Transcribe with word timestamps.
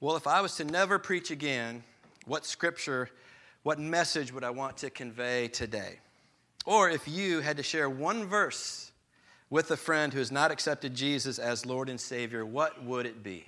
Well, 0.00 0.16
if 0.16 0.26
I 0.26 0.40
was 0.40 0.56
to 0.56 0.64
never 0.64 0.98
preach 0.98 1.30
again, 1.30 1.82
what 2.26 2.44
scripture, 2.46 3.08
what 3.62 3.78
message 3.78 4.32
would 4.32 4.44
I 4.44 4.50
want 4.50 4.78
to 4.78 4.90
convey 4.90 5.48
today? 5.48 5.98
Or 6.66 6.90
if 6.90 7.06
you 7.06 7.40
had 7.40 7.56
to 7.58 7.62
share 7.62 7.88
one 7.88 8.26
verse 8.26 8.92
with 9.50 9.70
a 9.70 9.76
friend 9.76 10.12
who 10.12 10.18
has 10.18 10.32
not 10.32 10.50
accepted 10.50 10.94
Jesus 10.94 11.38
as 11.38 11.66
Lord 11.66 11.88
and 11.88 12.00
Savior, 12.00 12.44
what 12.44 12.82
would 12.82 13.06
it 13.06 13.22
be? 13.22 13.46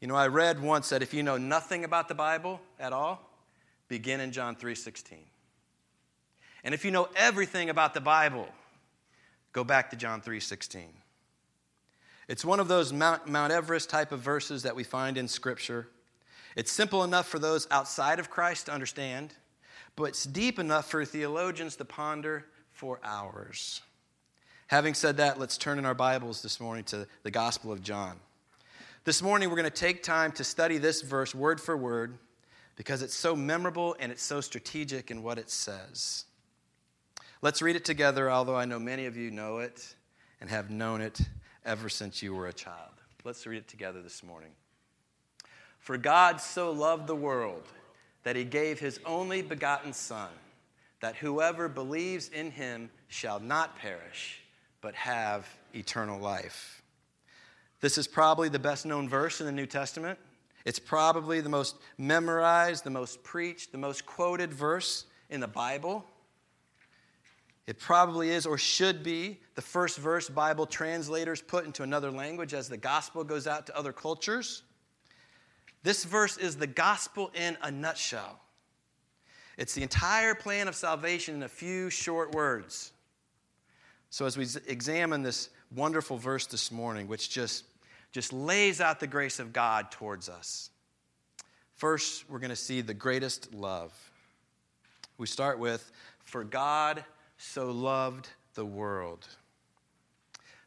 You 0.00 0.08
know, 0.08 0.16
I 0.16 0.28
read 0.28 0.62
once 0.62 0.88
that 0.88 1.02
if 1.02 1.12
you 1.12 1.22
know 1.22 1.36
nothing 1.36 1.84
about 1.84 2.08
the 2.08 2.14
Bible 2.14 2.60
at 2.78 2.92
all, 2.92 3.30
begin 3.88 4.20
in 4.20 4.32
John 4.32 4.56
3:16. 4.56 5.26
And 6.64 6.74
if 6.74 6.84
you 6.84 6.90
know 6.90 7.08
everything 7.14 7.68
about 7.68 7.92
the 7.92 8.00
Bible, 8.00 8.48
go 9.52 9.62
back 9.62 9.90
to 9.90 9.96
John 9.96 10.22
3:16. 10.22 10.94
It's 12.30 12.44
one 12.44 12.60
of 12.60 12.68
those 12.68 12.92
Mount, 12.92 13.26
Mount 13.26 13.52
Everest 13.52 13.90
type 13.90 14.12
of 14.12 14.20
verses 14.20 14.62
that 14.62 14.76
we 14.76 14.84
find 14.84 15.18
in 15.18 15.26
Scripture. 15.26 15.88
It's 16.54 16.70
simple 16.70 17.02
enough 17.02 17.26
for 17.26 17.40
those 17.40 17.66
outside 17.72 18.20
of 18.20 18.30
Christ 18.30 18.66
to 18.66 18.72
understand, 18.72 19.34
but 19.96 20.04
it's 20.04 20.26
deep 20.26 20.60
enough 20.60 20.88
for 20.88 21.04
theologians 21.04 21.74
to 21.74 21.84
ponder 21.84 22.46
for 22.70 23.00
hours. 23.02 23.80
Having 24.68 24.94
said 24.94 25.16
that, 25.16 25.40
let's 25.40 25.58
turn 25.58 25.76
in 25.76 25.84
our 25.84 25.92
Bibles 25.92 26.40
this 26.40 26.60
morning 26.60 26.84
to 26.84 27.08
the 27.24 27.32
Gospel 27.32 27.72
of 27.72 27.82
John. 27.82 28.20
This 29.02 29.22
morning, 29.22 29.50
we're 29.50 29.56
going 29.56 29.64
to 29.64 29.70
take 29.70 30.04
time 30.04 30.30
to 30.32 30.44
study 30.44 30.78
this 30.78 31.02
verse 31.02 31.34
word 31.34 31.60
for 31.60 31.76
word 31.76 32.16
because 32.76 33.02
it's 33.02 33.16
so 33.16 33.34
memorable 33.34 33.96
and 33.98 34.12
it's 34.12 34.22
so 34.22 34.40
strategic 34.40 35.10
in 35.10 35.24
what 35.24 35.36
it 35.36 35.50
says. 35.50 36.26
Let's 37.42 37.60
read 37.60 37.74
it 37.74 37.84
together, 37.84 38.30
although 38.30 38.54
I 38.54 38.66
know 38.66 38.78
many 38.78 39.06
of 39.06 39.16
you 39.16 39.32
know 39.32 39.58
it 39.58 39.96
and 40.40 40.48
have 40.48 40.70
known 40.70 41.00
it 41.00 41.20
ever 41.64 41.88
since 41.88 42.22
you 42.22 42.34
were 42.34 42.46
a 42.46 42.52
child. 42.52 42.92
Let's 43.24 43.46
read 43.46 43.58
it 43.58 43.68
together 43.68 44.02
this 44.02 44.22
morning. 44.22 44.50
For 45.78 45.96
God 45.96 46.40
so 46.40 46.72
loved 46.72 47.06
the 47.06 47.16
world 47.16 47.62
that 48.22 48.36
he 48.36 48.44
gave 48.44 48.78
his 48.78 49.00
only 49.06 49.42
begotten 49.42 49.92
Son, 49.92 50.30
that 51.00 51.16
whoever 51.16 51.68
believes 51.68 52.28
in 52.28 52.50
him 52.50 52.90
shall 53.08 53.40
not 53.40 53.78
perish, 53.78 54.40
but 54.80 54.94
have 54.94 55.46
eternal 55.74 56.20
life. 56.20 56.82
This 57.80 57.96
is 57.96 58.06
probably 58.06 58.50
the 58.50 58.58
best 58.58 58.84
known 58.84 59.08
verse 59.08 59.40
in 59.40 59.46
the 59.46 59.52
New 59.52 59.66
Testament. 59.66 60.18
It's 60.66 60.78
probably 60.78 61.40
the 61.40 61.48
most 61.48 61.76
memorized, 61.96 62.84
the 62.84 62.90
most 62.90 63.22
preached, 63.22 63.72
the 63.72 63.78
most 63.78 64.04
quoted 64.04 64.52
verse 64.52 65.06
in 65.30 65.40
the 65.40 65.48
Bible. 65.48 66.04
It 67.70 67.78
probably 67.78 68.30
is 68.30 68.46
or 68.46 68.58
should 68.58 69.04
be 69.04 69.38
the 69.54 69.62
first 69.62 69.96
verse 69.96 70.28
Bible 70.28 70.66
translators 70.66 71.40
put 71.40 71.66
into 71.66 71.84
another 71.84 72.10
language 72.10 72.52
as 72.52 72.68
the 72.68 72.76
gospel 72.76 73.22
goes 73.22 73.46
out 73.46 73.66
to 73.68 73.78
other 73.78 73.92
cultures. 73.92 74.64
This 75.84 76.02
verse 76.02 76.36
is 76.36 76.56
the 76.56 76.66
gospel 76.66 77.30
in 77.32 77.56
a 77.62 77.70
nutshell. 77.70 78.40
It's 79.56 79.72
the 79.72 79.84
entire 79.84 80.34
plan 80.34 80.66
of 80.66 80.74
salvation 80.74 81.36
in 81.36 81.44
a 81.44 81.48
few 81.48 81.90
short 81.90 82.34
words. 82.34 82.90
So, 84.10 84.26
as 84.26 84.36
we 84.36 84.48
examine 84.66 85.22
this 85.22 85.48
wonderful 85.72 86.16
verse 86.16 86.46
this 86.46 86.72
morning, 86.72 87.06
which 87.06 87.30
just, 87.30 87.62
just 88.10 88.32
lays 88.32 88.80
out 88.80 88.98
the 88.98 89.06
grace 89.06 89.38
of 89.38 89.52
God 89.52 89.92
towards 89.92 90.28
us, 90.28 90.70
first 91.76 92.28
we're 92.28 92.40
going 92.40 92.50
to 92.50 92.56
see 92.56 92.80
the 92.80 92.94
greatest 92.94 93.54
love. 93.54 93.92
We 95.18 95.28
start 95.28 95.60
with, 95.60 95.88
For 96.24 96.42
God 96.42 97.04
so 97.40 97.70
loved 97.70 98.28
the 98.54 98.64
world. 98.64 99.26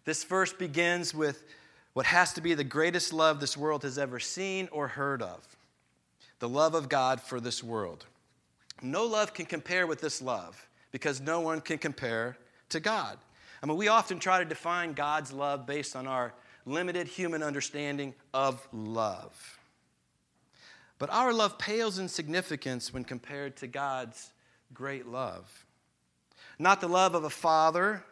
This 0.06 0.24
verse 0.24 0.52
begins 0.52 1.14
with 1.14 1.46
what 1.94 2.08
has 2.08 2.34
to 2.34 2.42
be 2.42 2.56
the 2.56 2.64
greatest 2.64 3.14
love 3.14 3.40
this 3.40 3.56
world 3.56 3.84
has 3.84 3.98
ever 3.98 4.20
seen 4.20 4.68
or 4.72 4.88
heard 4.88 5.22
of 5.22 5.48
the 6.40 6.50
love 6.50 6.76
of 6.76 6.90
God 6.90 7.22
for 7.22 7.40
this 7.40 7.64
world. 7.64 8.06
No 8.82 9.06
love 9.06 9.34
can 9.34 9.46
compare 9.46 9.88
with 9.88 10.02
this 10.02 10.22
love 10.22 10.68
because 10.92 11.22
no 11.22 11.40
one 11.40 11.62
can 11.62 11.78
compare 11.78 12.38
to 12.68 12.82
God. 12.82 13.18
I 13.62 13.66
mean, 13.66 13.78
we 13.78 13.88
often 13.88 14.20
try 14.20 14.40
to 14.40 14.46
define 14.46 14.92
God's 14.92 15.32
love 15.32 15.66
based 15.66 15.96
on 15.96 16.06
our 16.06 16.34
limited 16.66 17.08
human 17.08 17.44
understanding 17.44 18.14
of 18.34 18.68
love. 18.74 19.60
But 21.00 21.12
our 21.12 21.32
love 21.32 21.58
pales 21.58 21.98
in 21.98 22.10
significance 22.10 22.92
when 22.92 23.06
compared 23.06 23.56
to 23.58 23.68
God's 23.68 24.32
great 24.74 25.08
love. 25.08 25.63
Not 26.60 26.82
the 26.82 26.88
love 26.88 27.16
of 27.16 27.24
a 27.24 27.30
father 27.30 28.04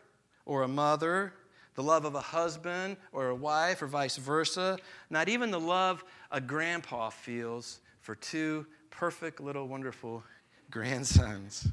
or 0.46 0.64
a 0.64 0.68
mother, 0.68 1.34
the 1.76 1.84
love 1.84 2.06
of 2.06 2.16
a 2.16 2.22
husband 2.22 2.98
or 3.12 3.30
a 3.30 3.36
wife, 3.36 3.82
or 3.82 3.88
vice 3.88 4.18
versa. 4.18 4.78
Not 5.10 5.30
even 5.30 5.52
the 5.52 5.60
love 5.60 6.04
a 6.32 6.42
grandpa 6.42 7.10
feels 7.10 7.80
for 8.02 8.16
two 8.16 8.66
perfect 8.90 9.40
little 9.40 9.68
wonderful 9.68 10.24
grandsons. 10.70 11.68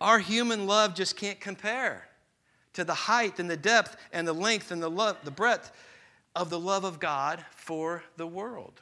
Our 0.00 0.18
human 0.18 0.66
love 0.66 0.94
just 0.94 1.16
can't 1.16 1.40
compare 1.40 2.08
to 2.72 2.84
the 2.84 2.94
height 2.94 3.38
and 3.38 3.50
the 3.50 3.56
depth 3.56 3.96
and 4.12 4.26
the 4.26 4.32
length 4.32 4.70
and 4.70 4.82
the, 4.82 4.90
love, 4.90 5.18
the 5.24 5.30
breadth 5.30 5.72
of 6.34 6.50
the 6.50 6.58
love 6.58 6.84
of 6.84 7.00
God 7.00 7.44
for 7.50 8.02
the 8.16 8.26
world. 8.26 8.80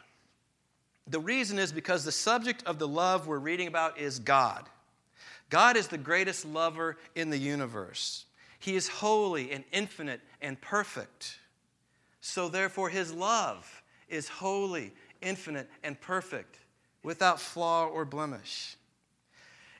The 1.06 1.20
reason 1.20 1.58
is 1.58 1.72
because 1.72 2.04
the 2.04 2.12
subject 2.12 2.62
of 2.66 2.78
the 2.78 2.86
love 2.86 3.26
we're 3.26 3.38
reading 3.38 3.66
about 3.66 3.98
is 3.98 4.18
God. 4.18 4.66
God 5.50 5.76
is 5.76 5.88
the 5.88 5.98
greatest 5.98 6.44
lover 6.44 6.96
in 7.14 7.30
the 7.30 7.38
universe. 7.38 8.26
He 8.58 8.76
is 8.76 8.88
holy 8.88 9.52
and 9.52 9.64
infinite 9.72 10.20
and 10.42 10.60
perfect. 10.60 11.38
So, 12.20 12.48
therefore, 12.48 12.90
his 12.90 13.12
love 13.12 13.82
is 14.08 14.28
holy, 14.28 14.92
infinite, 15.22 15.70
and 15.82 15.98
perfect, 16.00 16.58
without 17.02 17.40
flaw 17.40 17.86
or 17.86 18.04
blemish. 18.04 18.76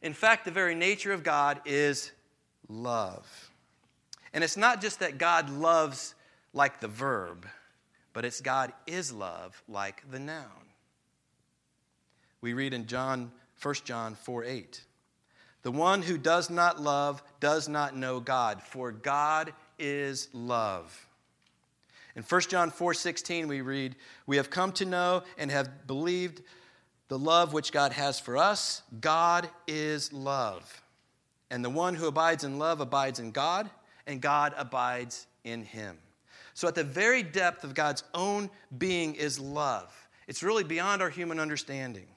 In 0.01 0.15
fact, 0.15 0.45
the 0.45 0.51
very 0.51 0.75
nature 0.75 1.13
of 1.13 1.25
God 1.25 1.61
is 1.65 2.13
love. 2.69 3.51
And 4.33 4.45
it's 4.45 4.57
not 4.57 4.81
just 4.81 5.01
that 5.01 5.19
God 5.19 5.51
loves 5.51 6.15
like 6.53 6.81
the 6.81 6.89
verb, 6.89 7.47
but 8.13 8.25
it's 8.25 8.41
God 8.41 8.73
is 8.87 9.13
love 9.13 9.61
like 9.69 10.09
the 10.11 10.19
noun. 10.19 10.69
We 12.41 12.53
read 12.53 12.73
in 12.73 12.87
John, 12.87 13.33
1 13.61 13.75
John 13.85 14.15
4 14.15 14.45
8. 14.45 14.81
The 15.69 15.73
one 15.73 16.01
who 16.01 16.17
does 16.17 16.49
not 16.49 16.81
love 16.81 17.23
does 17.41 17.69
not 17.69 17.95
know 17.95 18.21
God, 18.21 18.63
for 18.63 18.91
God 18.91 19.53
is 19.79 20.31
love. 20.33 21.07
In 22.17 22.23
1 22.23 22.49
John 22.49 22.71
4:16 22.71 23.49
we 23.49 23.61
read, 23.61 23.95
"We 24.25 24.39
have 24.39 24.49
come 24.49 24.73
to 24.73 24.87
know 24.87 25.25
and 25.37 25.51
have 25.51 25.87
believed 25.87 26.43
the 27.09 27.19
love 27.19 27.53
which 27.53 27.71
God 27.71 27.93
has 27.93 28.19
for 28.19 28.39
us. 28.39 28.81
God 28.99 29.51
is 29.67 30.11
love. 30.11 30.81
And 31.51 31.63
the 31.63 31.69
one 31.69 31.97
who 31.97 32.07
abides 32.07 32.45
in 32.45 32.59
love 32.59 32.81
abides 32.81 33.19
in 33.19 33.31
God, 33.31 33.71
and 34.07 34.23
God 34.23 34.55
abides 34.57 35.27
in 35.45 35.65
him." 35.65 36.01
So 36.55 36.67
at 36.67 36.77
the 36.77 36.83
very 36.83 37.23
depth 37.23 37.63
of 37.63 37.75
God's 37.75 38.05
own 38.15 38.49
being 38.79 39.17
is 39.17 39.39
love. 39.39 40.09
It's 40.27 40.43
really 40.43 40.65
beyond 40.65 41.03
our 41.03 41.11
human 41.11 41.39
understanding. 41.39 42.09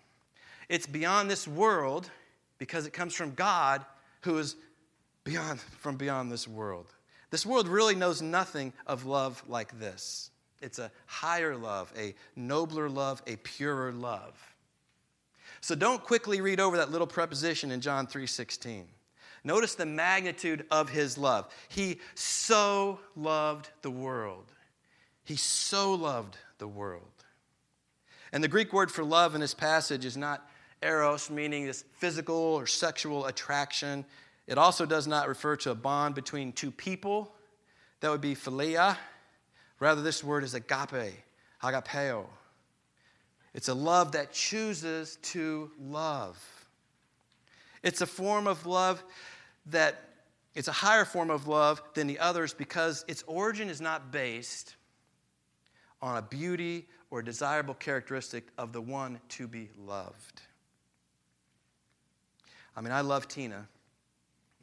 It's 0.70 0.88
beyond 0.88 1.30
this 1.30 1.46
world 1.50 2.10
because 2.62 2.86
it 2.86 2.94
comes 2.94 3.16
from 3.16 3.34
God 3.34 3.84
who 4.22 4.38
is 4.38 4.56
beyond 5.24 5.60
from 5.60 5.96
beyond 5.96 6.32
this 6.32 6.48
world. 6.48 6.94
This 7.32 7.44
world 7.44 7.68
really 7.68 7.96
knows 7.96 8.22
nothing 8.22 8.72
of 8.86 9.04
love 9.04 9.44
like 9.48 9.80
this. 9.80 10.30
It's 10.62 10.78
a 10.78 10.92
higher 11.08 11.56
love, 11.56 11.92
a 11.98 12.14
nobler 12.36 12.88
love, 12.88 13.24
a 13.26 13.38
purer 13.38 13.92
love. 13.92 14.40
So 15.62 15.74
don't 15.74 16.04
quickly 16.04 16.40
read 16.40 16.60
over 16.60 16.78
that 16.78 16.92
little 16.92 17.08
preposition 17.08 17.72
in 17.72 17.82
John 17.82 18.06
3:16. 18.06 18.86
Notice 19.44 19.74
the 19.74 19.88
magnitude 19.88 20.68
of 20.70 20.90
his 20.90 21.18
love. 21.18 21.52
He 21.68 22.00
so 22.14 23.00
loved 23.16 23.72
the 23.82 23.90
world. 23.90 24.54
He 25.24 25.36
so 25.36 25.96
loved 25.96 26.38
the 26.60 26.68
world. 26.68 27.26
And 28.32 28.44
the 28.44 28.48
Greek 28.48 28.72
word 28.72 28.92
for 28.92 29.04
love 29.04 29.34
in 29.34 29.42
this 29.42 29.56
passage 29.56 30.06
is 30.06 30.16
not 30.16 30.48
eros, 30.82 31.30
meaning 31.30 31.66
this 31.66 31.84
physical 31.98 32.36
or 32.36 32.68
sexual 32.68 33.26
attraction. 33.26 34.06
It 34.48 34.58
also 34.58 34.86
does 34.86 35.08
not 35.08 35.28
refer 35.28 35.56
to 35.58 35.72
a 35.72 35.76
bond 35.76 36.16
between 36.16 36.52
two 36.52 36.72
people. 36.72 37.34
That 38.00 38.10
would 38.10 38.22
be 38.22 38.36
philia. 38.36 38.98
Rather, 39.80 40.02
this 40.02 40.24
word 40.24 40.44
is 40.44 40.54
agape, 40.54 41.14
agapeo. 41.64 42.26
It's 43.54 43.68
a 43.68 43.74
love 43.74 44.14
that 44.14 44.32
chooses 44.32 45.18
to 45.24 45.72
love. 45.80 46.40
It's 47.84 48.02
a 48.02 48.06
form 48.06 48.48
of 48.48 48.66
love 48.66 49.04
that 49.68 50.10
it's 50.54 50.68
a 50.68 50.74
higher 50.74 51.06
form 51.06 51.30
of 51.30 51.48
love 51.48 51.82
than 51.94 52.08
the 52.08 52.20
others 52.20 52.54
because 52.54 53.06
its 53.08 53.24
origin 53.28 53.70
is 53.70 53.82
not 53.82 54.12
based 54.12 54.76
on 56.02 56.18
a 56.18 56.22
beauty 56.22 56.88
or 57.10 57.22
desirable 57.22 57.74
characteristic 57.74 58.48
of 58.58 58.74
the 58.74 58.82
one 58.82 59.20
to 59.30 59.48
be 59.48 59.70
loved. 59.78 60.42
I 62.76 62.82
mean, 62.82 62.92
I 62.92 63.02
love 63.02 63.28
Tina 63.28 63.68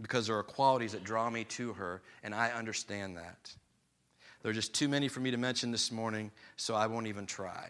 because 0.01 0.27
there 0.27 0.37
are 0.37 0.43
qualities 0.43 0.93
that 0.93 1.05
draw 1.05 1.29
me 1.29 1.45
to 1.45 1.73
her, 1.75 2.03
and 2.23 2.35
I 2.35 2.51
understand 2.51 3.17
that. 3.17 3.53
There 4.43 4.51
are 4.51 4.55
just 4.55 4.75
too 4.75 4.89
many 4.89 5.09
for 5.09 5.21
me 5.21 5.31
to 5.31 5.37
mention 5.37 5.73
this 5.73 5.91
morning, 5.91 6.31
so 6.57 6.75
I 6.75 6.87
won't 6.87 7.09
even 7.09 7.27
try. 7.27 7.69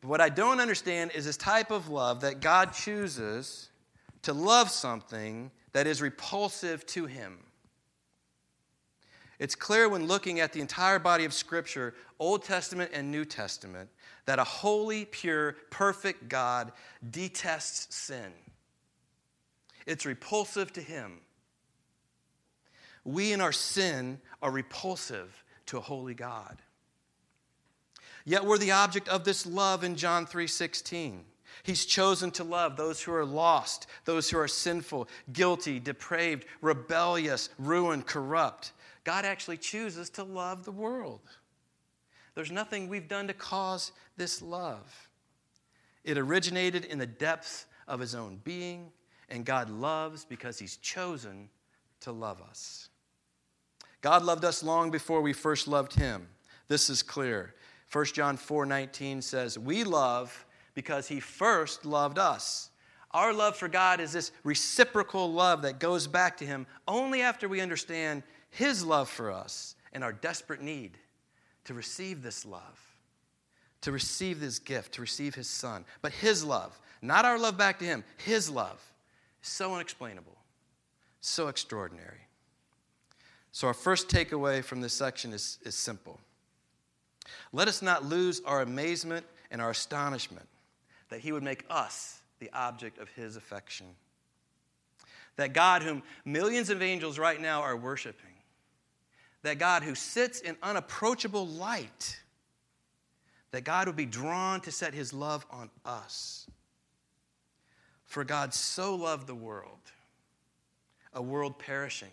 But 0.00 0.08
what 0.08 0.20
I 0.20 0.28
don't 0.28 0.60
understand 0.60 1.12
is 1.14 1.24
this 1.24 1.38
type 1.38 1.70
of 1.70 1.88
love 1.88 2.20
that 2.20 2.40
God 2.40 2.72
chooses 2.72 3.70
to 4.22 4.32
love 4.32 4.70
something 4.70 5.50
that 5.72 5.86
is 5.86 6.02
repulsive 6.02 6.84
to 6.86 7.06
Him. 7.06 7.38
It's 9.38 9.54
clear 9.54 9.88
when 9.88 10.06
looking 10.06 10.40
at 10.40 10.52
the 10.52 10.60
entire 10.60 10.98
body 10.98 11.24
of 11.24 11.32
Scripture, 11.32 11.94
Old 12.18 12.42
Testament 12.42 12.90
and 12.94 13.10
New 13.10 13.24
Testament, 13.24 13.90
that 14.24 14.38
a 14.38 14.44
holy, 14.44 15.04
pure, 15.06 15.56
perfect 15.70 16.28
God 16.28 16.72
detests 17.10 17.94
sin. 17.94 18.32
It's 19.86 20.04
repulsive 20.04 20.72
to 20.74 20.80
Him. 20.80 21.20
We 23.04 23.32
in 23.32 23.40
our 23.40 23.52
sin 23.52 24.20
are 24.42 24.50
repulsive 24.50 25.44
to 25.66 25.78
a 25.78 25.80
holy 25.80 26.14
God. 26.14 26.60
Yet 28.24 28.44
we're 28.44 28.58
the 28.58 28.72
object 28.72 29.08
of 29.08 29.24
this 29.24 29.46
love 29.46 29.84
in 29.84 29.94
John 29.94 30.26
3:16. 30.26 31.24
He's 31.62 31.86
chosen 31.86 32.32
to 32.32 32.44
love 32.44 32.76
those 32.76 33.00
who 33.02 33.12
are 33.12 33.24
lost, 33.24 33.86
those 34.04 34.28
who 34.28 34.38
are 34.38 34.48
sinful, 34.48 35.08
guilty, 35.32 35.78
depraved, 35.78 36.44
rebellious, 36.60 37.48
ruined, 37.58 38.06
corrupt. 38.06 38.72
God 39.04 39.24
actually 39.24 39.56
chooses 39.56 40.10
to 40.10 40.24
love 40.24 40.64
the 40.64 40.72
world. 40.72 41.20
There's 42.34 42.50
nothing 42.50 42.88
we've 42.88 43.08
done 43.08 43.28
to 43.28 43.34
cause 43.34 43.92
this 44.16 44.42
love. 44.42 45.08
It 46.04 46.18
originated 46.18 46.84
in 46.84 46.98
the 46.98 47.06
depths 47.06 47.66
of 47.88 48.00
his 48.00 48.14
own 48.14 48.40
being, 48.44 48.92
and 49.28 49.44
God 49.44 49.70
loves 49.70 50.24
because 50.24 50.58
he's 50.58 50.76
chosen 50.76 51.48
to 52.00 52.12
love 52.12 52.40
us. 52.40 52.88
God 54.00 54.22
loved 54.22 54.44
us 54.44 54.62
long 54.62 54.90
before 54.90 55.20
we 55.20 55.32
first 55.32 55.66
loved 55.66 55.94
him. 55.94 56.28
This 56.68 56.88
is 56.90 57.02
clear. 57.02 57.54
1 57.88 58.14
John 58.14 58.36
4:19 58.36 59.22
says, 59.22 59.58
"We 59.58 59.84
love 59.84 60.46
because 60.74 61.08
he 61.08 61.20
first 61.20 61.84
loved 61.84 62.18
us." 62.18 62.70
Our 63.12 63.32
love 63.32 63.56
for 63.56 63.68
God 63.68 64.00
is 64.00 64.12
this 64.12 64.30
reciprocal 64.42 65.32
love 65.32 65.62
that 65.62 65.78
goes 65.78 66.06
back 66.06 66.36
to 66.38 66.46
him 66.46 66.66
only 66.86 67.22
after 67.22 67.48
we 67.48 67.60
understand 67.60 68.22
his 68.50 68.84
love 68.84 69.08
for 69.08 69.30
us 69.30 69.74
and 69.92 70.04
our 70.04 70.12
desperate 70.12 70.60
need 70.60 70.98
to 71.64 71.74
receive 71.74 72.22
this 72.22 72.44
love, 72.44 72.96
to 73.80 73.90
receive 73.90 74.38
this 74.38 74.58
gift, 74.58 74.92
to 74.92 75.00
receive 75.00 75.34
his 75.34 75.48
son. 75.48 75.86
But 76.02 76.12
his 76.12 76.44
love, 76.44 76.78
not 77.00 77.24
our 77.24 77.38
love 77.38 77.56
back 77.56 77.78
to 77.78 77.84
him, 77.84 78.04
his 78.18 78.50
love, 78.50 78.85
so 79.46 79.74
unexplainable, 79.74 80.36
so 81.20 81.48
extraordinary. 81.48 82.26
So, 83.52 83.66
our 83.66 83.74
first 83.74 84.08
takeaway 84.08 84.62
from 84.62 84.80
this 84.80 84.92
section 84.92 85.32
is, 85.32 85.58
is 85.64 85.74
simple. 85.74 86.20
Let 87.52 87.68
us 87.68 87.80
not 87.80 88.04
lose 88.04 88.42
our 88.44 88.60
amazement 88.60 89.24
and 89.50 89.62
our 89.62 89.70
astonishment 89.70 90.46
that 91.08 91.20
he 91.20 91.32
would 91.32 91.42
make 91.42 91.64
us 91.70 92.20
the 92.38 92.50
object 92.52 92.98
of 92.98 93.08
his 93.10 93.36
affection. 93.36 93.86
That 95.36 95.52
God, 95.52 95.82
whom 95.82 96.02
millions 96.24 96.70
of 96.70 96.82
angels 96.82 97.18
right 97.18 97.40
now 97.40 97.62
are 97.62 97.76
worshiping, 97.76 98.30
that 99.42 99.58
God 99.58 99.82
who 99.82 99.94
sits 99.94 100.40
in 100.40 100.56
unapproachable 100.62 101.46
light, 101.46 102.20
that 103.52 103.64
God 103.64 103.86
would 103.86 103.96
be 103.96 104.06
drawn 104.06 104.60
to 104.62 104.72
set 104.72 104.92
his 104.92 105.12
love 105.12 105.46
on 105.50 105.70
us. 105.84 106.46
For 108.16 108.24
God 108.24 108.54
so 108.54 108.94
loved 108.94 109.26
the 109.26 109.34
world, 109.34 109.92
a 111.12 111.20
world 111.20 111.58
perishing, 111.58 112.12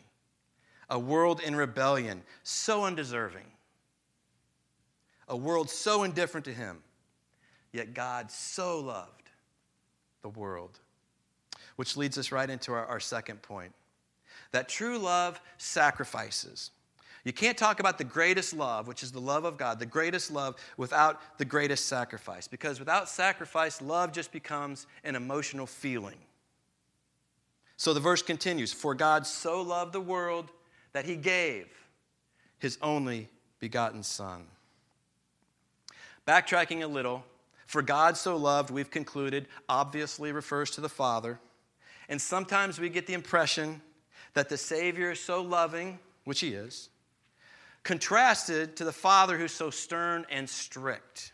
a 0.90 1.00
world 1.00 1.40
in 1.40 1.56
rebellion, 1.56 2.24
so 2.44 2.84
undeserving, 2.84 3.46
a 5.30 5.38
world 5.38 5.70
so 5.70 6.04
indifferent 6.04 6.44
to 6.44 6.54
him, 6.54 6.84
yet 7.72 7.94
God 7.94 8.32
so 8.32 8.82
loved 8.82 9.30
the 10.24 10.28
world. 10.28 10.78
Which 11.78 11.96
leads 11.96 12.18
us 12.18 12.34
right 12.34 12.50
into 12.50 12.74
our, 12.74 12.86
our 12.86 13.00
second 13.00 13.42
point 13.42 13.72
that 14.52 14.68
true 14.68 14.98
love 14.98 15.40
sacrifices. 15.58 16.72
You 17.24 17.32
can't 17.32 17.58
talk 17.58 17.80
about 17.80 17.98
the 17.98 18.04
greatest 18.04 18.54
love, 18.54 18.88
which 18.88 19.02
is 19.02 19.12
the 19.12 19.22
love 19.22 19.46
of 19.46 19.58
God, 19.58 19.80
the 19.80 19.86
greatest 19.86 20.30
love, 20.30 20.56
without 20.76 21.38
the 21.38 21.46
greatest 21.46 21.86
sacrifice. 21.86 22.48
Because 22.48 22.80
without 22.80 23.08
sacrifice, 23.08 23.82
love 23.82 24.12
just 24.12 24.32
becomes 24.34 24.88
an 25.06 25.16
emotional 25.16 25.66
feeling. 25.66 26.18
So 27.78 27.94
the 27.94 28.02
verse 28.02 28.22
continues 28.22 28.74
For 28.74 28.94
God 28.94 29.26
so 29.26 29.62
loved 29.62 29.94
the 29.94 30.02
world 30.02 30.52
that 30.92 31.06
he 31.06 31.16
gave 31.16 31.68
his 32.60 32.78
only 32.82 33.30
begotten 33.60 34.04
Son. 34.04 34.46
Backtracking 36.28 36.84
a 36.84 36.88
little, 36.88 37.24
for 37.68 37.82
God 37.82 38.18
so 38.18 38.36
loved, 38.38 38.70
we've 38.70 38.92
concluded, 38.92 39.48
obviously 39.68 40.32
refers 40.32 40.72
to 40.72 40.82
the 40.82 40.90
Father. 40.90 41.40
And 42.10 42.22
sometimes 42.22 42.80
we 42.80 42.90
get 42.90 43.08
the 43.08 43.14
impression 43.14 43.82
that 44.34 44.50
the 44.50 44.58
Savior 44.58 45.12
is 45.12 45.20
so 45.20 45.42
loving, 45.42 46.00
which 46.26 46.42
he 46.42 46.50
is, 46.50 46.90
contrasted 47.84 48.76
to 48.78 48.86
the 48.86 48.92
Father 48.92 49.38
who's 49.38 49.52
so 49.52 49.70
stern 49.70 50.26
and 50.30 50.50
strict. 50.50 51.34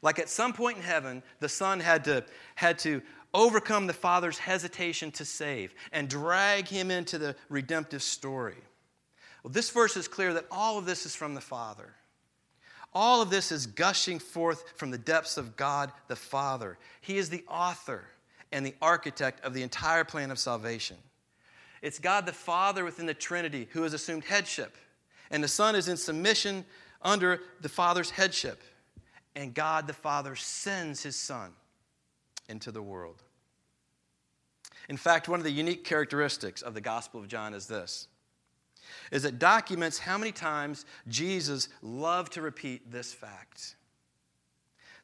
Like 0.00 0.18
at 0.18 0.28
some 0.28 0.52
point 0.52 0.78
in 0.78 0.82
heaven, 0.82 1.22
the 1.40 1.48
Son 1.48 1.78
had 1.80 2.04
to, 2.04 2.24
had 2.54 2.78
to 2.80 3.02
overcome 3.34 3.86
the 3.86 3.92
Father's 3.92 4.38
hesitation 4.38 5.10
to 5.12 5.24
save 5.24 5.74
and 5.92 6.08
drag 6.08 6.66
him 6.66 6.90
into 6.90 7.18
the 7.18 7.36
redemptive 7.48 8.02
story. 8.02 8.56
Well, 9.42 9.52
this 9.52 9.70
verse 9.70 9.96
is 9.96 10.08
clear 10.08 10.34
that 10.34 10.46
all 10.50 10.78
of 10.78 10.86
this 10.86 11.06
is 11.06 11.14
from 11.14 11.34
the 11.34 11.40
Father. 11.40 11.94
All 12.94 13.22
of 13.22 13.30
this 13.30 13.50
is 13.52 13.66
gushing 13.66 14.18
forth 14.18 14.64
from 14.76 14.90
the 14.90 14.98
depths 14.98 15.36
of 15.36 15.56
God 15.56 15.92
the 16.08 16.16
Father. 16.16 16.78
He 17.00 17.16
is 17.16 17.30
the 17.30 17.44
author 17.48 18.04
and 18.50 18.66
the 18.66 18.74
architect 18.82 19.44
of 19.44 19.54
the 19.54 19.62
entire 19.62 20.04
plan 20.04 20.30
of 20.30 20.38
salvation. 20.38 20.96
It's 21.80 21.98
God 21.98 22.26
the 22.26 22.32
Father 22.32 22.84
within 22.84 23.06
the 23.06 23.14
Trinity 23.14 23.68
who 23.72 23.82
has 23.82 23.94
assumed 23.94 24.24
headship 24.24 24.76
and 25.32 25.42
the 25.42 25.48
Son 25.48 25.74
is 25.74 25.88
in 25.88 25.96
submission 25.96 26.64
under 27.00 27.40
the 27.60 27.68
Father's 27.68 28.10
headship. 28.10 28.62
And 29.34 29.54
God 29.54 29.86
the 29.86 29.94
Father 29.94 30.36
sends 30.36 31.02
his 31.02 31.16
Son 31.16 31.52
into 32.48 32.70
the 32.70 32.82
world. 32.82 33.22
In 34.88 34.96
fact, 34.96 35.28
one 35.28 35.40
of 35.40 35.44
the 35.44 35.50
unique 35.50 35.84
characteristics 35.84 36.60
of 36.60 36.74
the 36.74 36.80
Gospel 36.80 37.18
of 37.18 37.28
John 37.28 37.54
is 37.54 37.66
this 37.66 38.08
is 39.10 39.24
it 39.24 39.38
documents 39.38 39.98
how 39.98 40.18
many 40.18 40.32
times 40.32 40.84
Jesus 41.08 41.68
loved 41.82 42.32
to 42.32 42.42
repeat 42.42 42.90
this 42.90 43.12
fact 43.12 43.76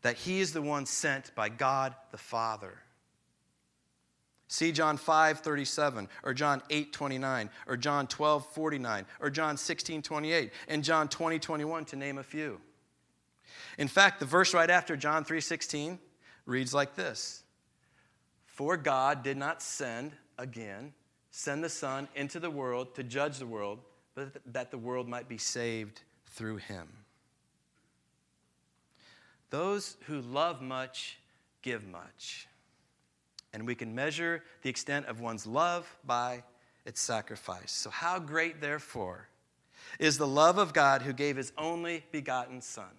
that 0.02 0.16
he 0.16 0.40
is 0.40 0.52
the 0.52 0.60
one 0.60 0.84
sent 0.84 1.34
by 1.34 1.48
God 1.48 1.94
the 2.10 2.18
Father 2.18 2.82
See 4.48 4.72
John 4.72 4.96
5 4.96 5.40
37, 5.40 6.08
or 6.22 6.32
John 6.32 6.62
8 6.70 6.90
29, 6.90 7.50
or 7.66 7.76
John 7.76 8.06
12 8.06 8.46
49, 8.46 9.06
or 9.20 9.28
John 9.28 9.58
16 9.58 10.00
28, 10.00 10.52
and 10.68 10.82
John 10.82 11.08
20 11.08 11.38
21, 11.38 11.84
to 11.84 11.96
name 11.96 12.16
a 12.16 12.22
few. 12.22 12.58
In 13.76 13.88
fact, 13.88 14.20
the 14.20 14.26
verse 14.26 14.54
right 14.54 14.70
after 14.70 14.96
John 14.96 15.24
3 15.24 15.42
16 15.42 15.98
reads 16.46 16.72
like 16.72 16.94
this 16.94 17.42
For 18.46 18.78
God 18.78 19.22
did 19.22 19.36
not 19.36 19.62
send, 19.62 20.12
again, 20.38 20.94
send 21.30 21.62
the 21.62 21.68
Son 21.68 22.08
into 22.14 22.40
the 22.40 22.50
world 22.50 22.94
to 22.94 23.02
judge 23.02 23.38
the 23.38 23.46
world, 23.46 23.80
but 24.14 24.40
that 24.46 24.70
the 24.70 24.78
world 24.78 25.08
might 25.08 25.28
be 25.28 25.38
saved 25.38 26.00
through 26.26 26.56
him. 26.56 26.88
Those 29.50 29.98
who 30.06 30.22
love 30.22 30.62
much 30.62 31.18
give 31.60 31.86
much 31.86 32.48
and 33.52 33.66
we 33.66 33.74
can 33.74 33.94
measure 33.94 34.42
the 34.62 34.70
extent 34.70 35.06
of 35.06 35.20
one's 35.20 35.46
love 35.46 35.96
by 36.04 36.42
its 36.84 37.00
sacrifice. 37.00 37.70
So, 37.70 37.90
how 37.90 38.18
great, 38.18 38.60
therefore, 38.60 39.28
is 39.98 40.18
the 40.18 40.26
love 40.26 40.58
of 40.58 40.72
God 40.72 41.02
who 41.02 41.12
gave 41.12 41.36
his 41.36 41.52
only 41.56 42.04
begotten 42.12 42.60
Son? 42.60 42.90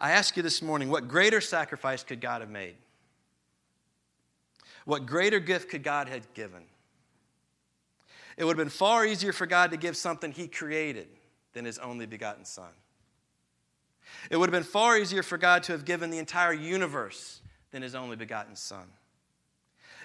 I 0.00 0.12
ask 0.12 0.36
you 0.36 0.42
this 0.42 0.60
morning 0.60 0.88
what 0.88 1.08
greater 1.08 1.40
sacrifice 1.40 2.02
could 2.02 2.20
God 2.20 2.40
have 2.40 2.50
made? 2.50 2.74
What 4.84 5.06
greater 5.06 5.40
gift 5.40 5.70
could 5.70 5.82
God 5.82 6.08
have 6.08 6.32
given? 6.34 6.62
It 8.36 8.44
would 8.44 8.58
have 8.58 8.64
been 8.64 8.70
far 8.70 9.06
easier 9.06 9.32
for 9.32 9.46
God 9.46 9.70
to 9.70 9.76
give 9.76 9.96
something 9.96 10.32
he 10.32 10.48
created 10.48 11.06
than 11.52 11.64
his 11.64 11.78
only 11.78 12.06
begotten 12.06 12.44
Son. 12.44 12.70
It 14.30 14.36
would 14.36 14.48
have 14.48 14.62
been 14.62 14.68
far 14.68 14.98
easier 14.98 15.22
for 15.22 15.38
God 15.38 15.62
to 15.64 15.72
have 15.72 15.84
given 15.84 16.10
the 16.10 16.18
entire 16.18 16.52
universe 16.52 17.40
than 17.74 17.82
his 17.82 17.96
only 17.96 18.14
begotten 18.14 18.54
Son. 18.54 18.86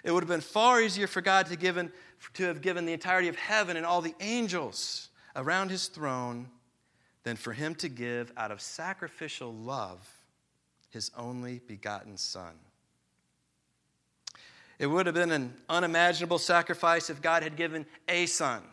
It 0.04 0.12
would 0.12 0.24
have 0.24 0.28
been 0.28 0.42
far 0.42 0.82
easier 0.82 1.06
for 1.06 1.22
God 1.22 1.46
to, 1.46 1.56
given, 1.56 1.92
to 2.34 2.46
have 2.46 2.62
given 2.64 2.88
the 2.88 2.94
entirety 2.94 3.28
of 3.28 3.36
heaven 3.36 3.78
and 3.78 3.86
all 3.86 4.02
the 4.02 4.16
angels 4.20 5.10
around 5.36 5.70
his 5.70 5.86
throne 5.86 6.50
than 7.22 7.36
for 7.36 7.54
him 7.54 7.76
to 7.76 7.88
give 7.88 8.34
out 8.36 8.50
of 8.50 8.60
sacrificial 8.60 9.54
love 9.54 10.10
his 10.90 11.12
only 11.16 11.62
begotten 11.68 12.18
Son. 12.18 12.54
It 14.80 14.88
would 14.88 15.06
have 15.06 15.14
been 15.14 15.32
an 15.32 15.54
unimaginable 15.70 16.40
sacrifice 16.40 17.12
if 17.12 17.22
God 17.22 17.44
had 17.44 17.56
given 17.56 17.86
a 18.08 18.26
son, 18.26 18.64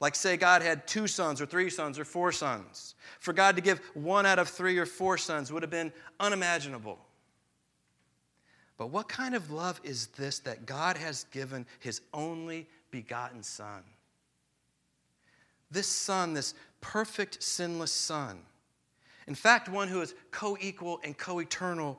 Like, 0.00 0.14
say, 0.14 0.36
God 0.36 0.62
had 0.62 0.86
two 0.86 1.06
sons 1.06 1.40
or 1.40 1.46
three 1.46 1.70
sons 1.70 1.98
or 1.98 2.04
four 2.04 2.32
sons. 2.32 2.94
For 3.18 3.32
God 3.32 3.56
to 3.56 3.62
give 3.62 3.80
one 3.94 4.26
out 4.26 4.38
of 4.38 4.48
three 4.48 4.78
or 4.78 4.86
four 4.86 5.18
sons 5.18 5.52
would 5.52 5.62
have 5.62 5.70
been 5.70 5.92
unimaginable. 6.20 6.98
But 8.76 8.88
what 8.88 9.08
kind 9.08 9.34
of 9.34 9.50
love 9.50 9.80
is 9.82 10.08
this 10.08 10.38
that 10.40 10.66
God 10.66 10.96
has 10.96 11.24
given 11.24 11.66
his 11.80 12.00
only 12.12 12.66
begotten 12.90 13.42
Son? 13.42 13.82
This 15.70 15.86
Son, 15.86 16.34
this 16.34 16.54
perfect, 16.80 17.42
sinless 17.42 17.92
Son, 17.92 18.40
in 19.26 19.34
fact, 19.34 19.68
one 19.68 19.88
who 19.88 20.00
is 20.00 20.14
co 20.30 20.56
equal 20.60 21.00
and 21.02 21.16
co 21.16 21.40
eternal 21.40 21.98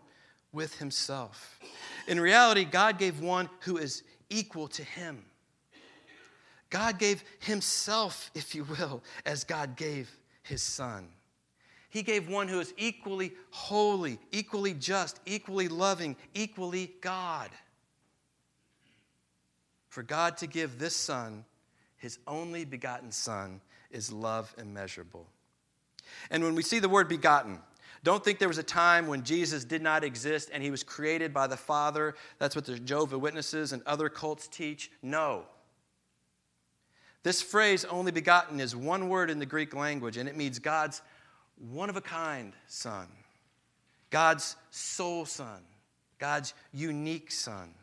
with 0.53 0.77
himself. 0.77 1.60
In 2.07 2.19
reality, 2.19 2.63
God 2.63 2.98
gave 2.98 3.19
one 3.19 3.50
who 3.62 3.77
is 3.77 4.03
equal 4.29 4.67
to 4.69 4.84
him. 4.84 5.25
God 6.69 7.00
gave 7.00 7.24
himself, 7.39 8.31
if 8.34 8.55
you 8.55 8.63
will, 8.65 9.03
as 9.25 9.43
God 9.43 9.75
gave 9.75 10.10
his 10.43 10.62
son. 10.62 11.07
He 11.97 12.03
gave 12.03 12.29
one 12.29 12.47
who 12.47 12.59
is 12.59 12.75
equally 12.77 13.31
holy, 13.49 14.19
equally 14.31 14.75
just, 14.75 15.19
equally 15.25 15.67
loving, 15.67 16.15
equally 16.35 16.91
God. 17.01 17.49
For 19.89 20.03
God 20.03 20.37
to 20.37 20.45
give 20.45 20.77
this 20.77 20.95
son, 20.95 21.43
his 21.97 22.19
only 22.27 22.65
begotten 22.65 23.11
son, 23.11 23.61
is 23.89 24.13
love 24.13 24.53
immeasurable. 24.59 25.25
And 26.29 26.43
when 26.43 26.53
we 26.53 26.61
see 26.61 26.77
the 26.77 26.87
word 26.87 27.09
begotten, 27.09 27.57
don't 28.03 28.23
think 28.23 28.37
there 28.37 28.47
was 28.47 28.59
a 28.59 28.63
time 28.63 29.07
when 29.07 29.23
Jesus 29.23 29.65
did 29.65 29.81
not 29.81 30.03
exist 30.03 30.51
and 30.53 30.61
he 30.61 30.69
was 30.69 30.83
created 30.83 31.33
by 31.33 31.47
the 31.47 31.57
Father. 31.57 32.13
That's 32.37 32.55
what 32.55 32.65
the 32.65 32.77
Jehovah 32.77 33.17
Witnesses 33.17 33.73
and 33.73 33.81
other 33.87 34.07
cults 34.07 34.47
teach. 34.47 34.91
No. 35.01 35.45
This 37.23 37.41
phrase, 37.41 37.85
only 37.85 38.11
begotten, 38.11 38.59
is 38.59 38.75
one 38.75 39.09
word 39.09 39.31
in 39.31 39.39
the 39.39 39.47
Greek 39.47 39.73
language, 39.73 40.17
and 40.17 40.29
it 40.29 40.37
means 40.37 40.59
God's 40.59 41.01
one 41.59 41.89
of 41.89 41.97
a 41.97 42.01
kind 42.01 42.53
son, 42.67 43.07
God's 44.09 44.55
sole 44.71 45.25
son, 45.25 45.61
God's 46.19 46.53
unique 46.73 47.31
son. 47.31 47.73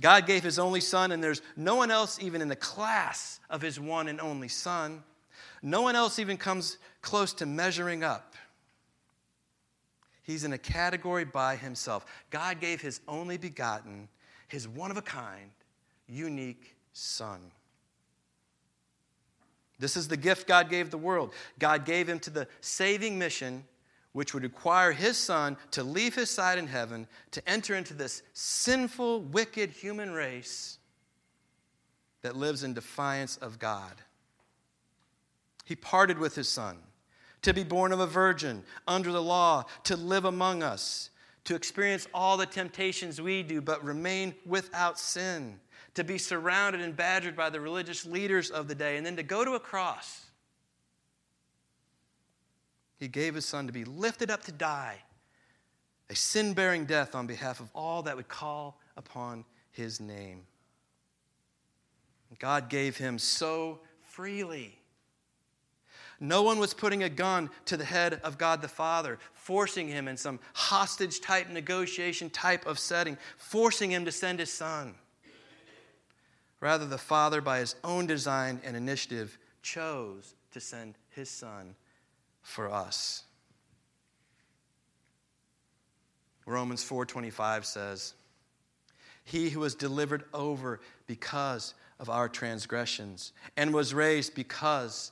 God 0.00 0.26
gave 0.26 0.42
his 0.42 0.58
only 0.58 0.80
son, 0.80 1.12
and 1.12 1.22
there's 1.22 1.42
no 1.56 1.76
one 1.76 1.90
else 1.90 2.18
even 2.20 2.42
in 2.42 2.48
the 2.48 2.56
class 2.56 3.38
of 3.48 3.62
his 3.62 3.78
one 3.78 4.08
and 4.08 4.20
only 4.20 4.48
son. 4.48 5.02
No 5.62 5.82
one 5.82 5.94
else 5.94 6.18
even 6.18 6.36
comes 6.36 6.76
close 7.02 7.32
to 7.34 7.46
measuring 7.46 8.02
up. 8.02 8.34
He's 10.24 10.44
in 10.44 10.52
a 10.52 10.58
category 10.58 11.24
by 11.24 11.56
himself. 11.56 12.04
God 12.30 12.60
gave 12.60 12.80
his 12.80 13.00
only 13.06 13.36
begotten, 13.36 14.08
his 14.48 14.66
one 14.66 14.90
of 14.90 14.96
a 14.96 15.02
kind, 15.02 15.50
unique 16.08 16.76
son. 16.92 17.40
This 19.82 19.96
is 19.96 20.06
the 20.06 20.16
gift 20.16 20.46
God 20.46 20.70
gave 20.70 20.92
the 20.92 20.96
world. 20.96 21.34
God 21.58 21.84
gave 21.84 22.08
him 22.08 22.20
to 22.20 22.30
the 22.30 22.46
saving 22.60 23.18
mission, 23.18 23.64
which 24.12 24.32
would 24.32 24.44
require 24.44 24.92
his 24.92 25.16
son 25.16 25.56
to 25.72 25.82
leave 25.82 26.14
his 26.14 26.30
side 26.30 26.56
in 26.56 26.68
heaven, 26.68 27.08
to 27.32 27.48
enter 27.50 27.74
into 27.74 27.92
this 27.92 28.22
sinful, 28.32 29.22
wicked 29.22 29.70
human 29.70 30.12
race 30.12 30.78
that 32.22 32.36
lives 32.36 32.62
in 32.62 32.74
defiance 32.74 33.36
of 33.38 33.58
God. 33.58 33.94
He 35.64 35.74
parted 35.74 36.16
with 36.16 36.36
his 36.36 36.48
son 36.48 36.78
to 37.42 37.52
be 37.52 37.64
born 37.64 37.90
of 37.90 37.98
a 37.98 38.06
virgin 38.06 38.62
under 38.86 39.10
the 39.10 39.20
law, 39.20 39.64
to 39.82 39.96
live 39.96 40.26
among 40.26 40.62
us, 40.62 41.10
to 41.42 41.56
experience 41.56 42.06
all 42.14 42.36
the 42.36 42.46
temptations 42.46 43.20
we 43.20 43.42
do, 43.42 43.60
but 43.60 43.82
remain 43.82 44.36
without 44.46 44.96
sin 44.96 45.58
to 45.94 46.04
be 46.04 46.18
surrounded 46.18 46.80
and 46.80 46.96
badgered 46.96 47.36
by 47.36 47.50
the 47.50 47.60
religious 47.60 48.06
leaders 48.06 48.50
of 48.50 48.68
the 48.68 48.74
day, 48.74 48.96
and 48.96 49.04
then 49.04 49.16
to 49.16 49.22
go 49.22 49.44
to 49.44 49.52
a 49.52 49.60
cross. 49.60 50.26
He 52.98 53.08
gave 53.08 53.34
his 53.34 53.44
son 53.44 53.66
to 53.66 53.72
be 53.72 53.84
lifted 53.84 54.30
up 54.30 54.44
to 54.44 54.52
die, 54.52 54.96
a 56.08 56.14
sin 56.14 56.54
bearing 56.54 56.84
death 56.84 57.14
on 57.14 57.26
behalf 57.26 57.60
of 57.60 57.70
all 57.74 58.02
that 58.02 58.16
would 58.16 58.28
call 58.28 58.80
upon 58.96 59.44
his 59.70 60.00
name. 60.00 60.42
God 62.38 62.68
gave 62.68 62.96
him 62.96 63.18
so 63.18 63.80
freely. 64.02 64.78
No 66.20 66.42
one 66.42 66.58
was 66.58 66.72
putting 66.72 67.02
a 67.02 67.08
gun 67.08 67.50
to 67.64 67.76
the 67.76 67.84
head 67.84 68.20
of 68.22 68.38
God 68.38 68.62
the 68.62 68.68
Father, 68.68 69.18
forcing 69.34 69.88
him 69.88 70.06
in 70.06 70.16
some 70.16 70.38
hostage 70.54 71.20
type 71.20 71.48
negotiation 71.50 72.30
type 72.30 72.64
of 72.66 72.78
setting, 72.78 73.18
forcing 73.36 73.90
him 73.90 74.04
to 74.04 74.12
send 74.12 74.38
his 74.38 74.52
son. 74.52 74.94
Rather, 76.62 76.86
the 76.86 76.96
Father, 76.96 77.40
by 77.40 77.58
his 77.58 77.74
own 77.82 78.06
design 78.06 78.60
and 78.62 78.76
initiative, 78.76 79.36
chose 79.62 80.36
to 80.52 80.60
send 80.60 80.96
his 81.10 81.28
Son 81.28 81.74
for 82.40 82.70
us. 82.70 83.24
Romans 86.46 86.84
4:25 86.84 87.66
says, 87.66 88.14
"He 89.24 89.50
who 89.50 89.58
was 89.58 89.74
delivered 89.74 90.24
over 90.32 90.80
because 91.08 91.74
of 91.98 92.08
our 92.08 92.28
transgressions 92.28 93.32
and 93.56 93.74
was 93.74 93.92
raised 93.92 94.34
because 94.36 95.10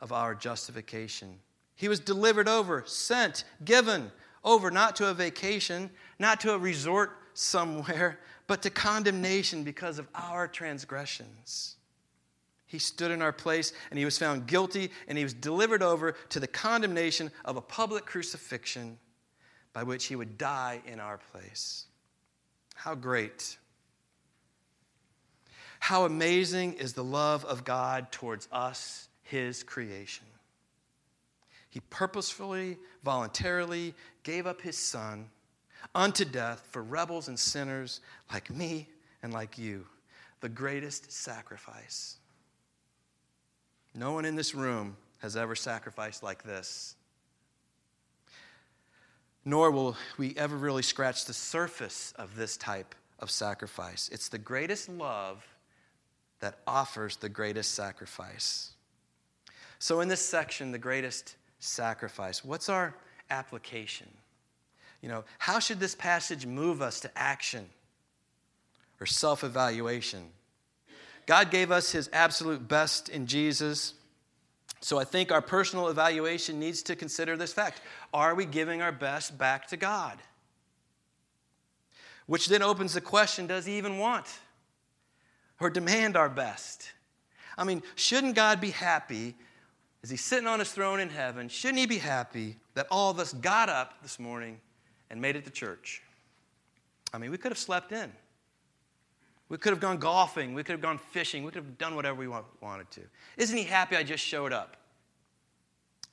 of 0.00 0.12
our 0.12 0.34
justification. 0.34 1.40
He 1.76 1.88
was 1.88 2.00
delivered 2.00 2.48
over, 2.48 2.84
sent, 2.86 3.44
given 3.64 4.12
over 4.44 4.70
not 4.70 4.96
to 4.96 5.06
a 5.06 5.14
vacation, 5.14 5.90
not 6.18 6.40
to 6.40 6.52
a 6.52 6.58
resort 6.58 7.16
somewhere, 7.32 8.20
but 8.50 8.62
to 8.62 8.70
condemnation 8.70 9.62
because 9.62 10.00
of 10.00 10.08
our 10.12 10.48
transgressions. 10.48 11.76
He 12.66 12.80
stood 12.80 13.12
in 13.12 13.22
our 13.22 13.30
place 13.30 13.72
and 13.90 13.96
he 13.96 14.04
was 14.04 14.18
found 14.18 14.48
guilty 14.48 14.90
and 15.06 15.16
he 15.16 15.22
was 15.22 15.34
delivered 15.34 15.84
over 15.84 16.16
to 16.30 16.40
the 16.40 16.48
condemnation 16.48 17.30
of 17.44 17.56
a 17.56 17.60
public 17.60 18.06
crucifixion 18.06 18.98
by 19.72 19.84
which 19.84 20.06
he 20.06 20.16
would 20.16 20.36
die 20.36 20.82
in 20.84 20.98
our 20.98 21.18
place. 21.30 21.84
How 22.74 22.96
great! 22.96 23.56
How 25.78 26.04
amazing 26.04 26.72
is 26.72 26.94
the 26.94 27.04
love 27.04 27.44
of 27.44 27.62
God 27.62 28.10
towards 28.10 28.48
us, 28.50 29.08
his 29.22 29.62
creation. 29.62 30.26
He 31.68 31.78
purposefully, 31.88 32.78
voluntarily 33.04 33.94
gave 34.24 34.48
up 34.48 34.60
his 34.60 34.76
son 34.76 35.28
unto 35.94 36.24
death 36.24 36.66
for 36.70 36.82
rebels 36.82 37.28
and 37.28 37.38
sinners 37.38 38.00
like 38.32 38.50
me 38.50 38.88
and 39.22 39.32
like 39.32 39.58
you, 39.58 39.86
the 40.40 40.48
greatest 40.48 41.10
sacrifice. 41.12 42.16
No 43.94 44.12
one 44.12 44.24
in 44.24 44.36
this 44.36 44.54
room 44.54 44.96
has 45.18 45.36
ever 45.36 45.54
sacrificed 45.54 46.22
like 46.22 46.42
this. 46.42 46.94
Nor 49.44 49.70
will 49.70 49.96
we 50.18 50.34
ever 50.36 50.56
really 50.56 50.82
scratch 50.82 51.24
the 51.24 51.32
surface 51.32 52.12
of 52.16 52.36
this 52.36 52.56
type 52.56 52.94
of 53.18 53.30
sacrifice. 53.30 54.08
It's 54.12 54.28
the 54.28 54.38
greatest 54.38 54.88
love 54.88 55.46
that 56.40 56.58
offers 56.66 57.16
the 57.16 57.28
greatest 57.28 57.74
sacrifice. 57.74 58.72
So, 59.78 60.00
in 60.00 60.08
this 60.08 60.20
section, 60.20 60.72
the 60.72 60.78
greatest 60.78 61.36
sacrifice, 61.58 62.44
what's 62.44 62.68
our 62.68 62.94
application? 63.30 64.08
You 65.00 65.08
know, 65.08 65.24
how 65.38 65.58
should 65.58 65.80
this 65.80 65.94
passage 65.94 66.46
move 66.46 66.82
us 66.82 67.00
to 67.00 67.10
action 67.16 67.66
or 69.00 69.06
self 69.06 69.42
evaluation? 69.44 70.30
God 71.26 71.50
gave 71.50 71.70
us 71.70 71.92
his 71.92 72.10
absolute 72.12 72.66
best 72.66 73.08
in 73.08 73.26
Jesus. 73.26 73.94
So 74.80 74.98
I 74.98 75.04
think 75.04 75.30
our 75.30 75.42
personal 75.42 75.88
evaluation 75.88 76.58
needs 76.58 76.82
to 76.84 76.96
consider 76.96 77.36
this 77.36 77.52
fact 77.52 77.80
Are 78.12 78.34
we 78.34 78.44
giving 78.46 78.82
our 78.82 78.92
best 78.92 79.38
back 79.38 79.68
to 79.68 79.76
God? 79.76 80.18
Which 82.26 82.46
then 82.46 82.62
opens 82.62 82.94
the 82.94 83.00
question 83.00 83.46
Does 83.46 83.66
he 83.66 83.78
even 83.78 83.98
want 83.98 84.26
or 85.60 85.70
demand 85.70 86.16
our 86.16 86.28
best? 86.28 86.92
I 87.56 87.64
mean, 87.64 87.82
shouldn't 87.94 88.34
God 88.34 88.60
be 88.60 88.70
happy 88.70 89.34
as 90.02 90.10
he's 90.10 90.24
sitting 90.24 90.46
on 90.46 90.58
his 90.58 90.72
throne 90.72 91.00
in 91.00 91.10
heaven? 91.10 91.48
Shouldn't 91.48 91.78
he 91.78 91.86
be 91.86 91.98
happy 91.98 92.56
that 92.74 92.86
all 92.90 93.10
of 93.10 93.18
us 93.18 93.32
got 93.32 93.68
up 93.68 94.02
this 94.02 94.18
morning 94.18 94.60
and 95.10 95.20
made 95.20 95.36
it 95.36 95.44
to 95.44 95.50
church. 95.50 96.02
I 97.12 97.18
mean, 97.18 97.30
we 97.30 97.38
could 97.38 97.50
have 97.50 97.58
slept 97.58 97.92
in. 97.92 98.12
We 99.48 99.58
could 99.58 99.72
have 99.72 99.80
gone 99.80 99.98
golfing. 99.98 100.54
We 100.54 100.62
could 100.62 100.72
have 100.72 100.80
gone 100.80 100.98
fishing. 100.98 101.42
We 101.42 101.50
could 101.50 101.64
have 101.64 101.78
done 101.78 101.96
whatever 101.96 102.16
we 102.16 102.28
wanted 102.28 102.90
to. 102.92 103.00
Isn't 103.36 103.56
he 103.56 103.64
happy 103.64 103.96
I 103.96 104.04
just 104.04 104.24
showed 104.24 104.52
up? 104.52 104.76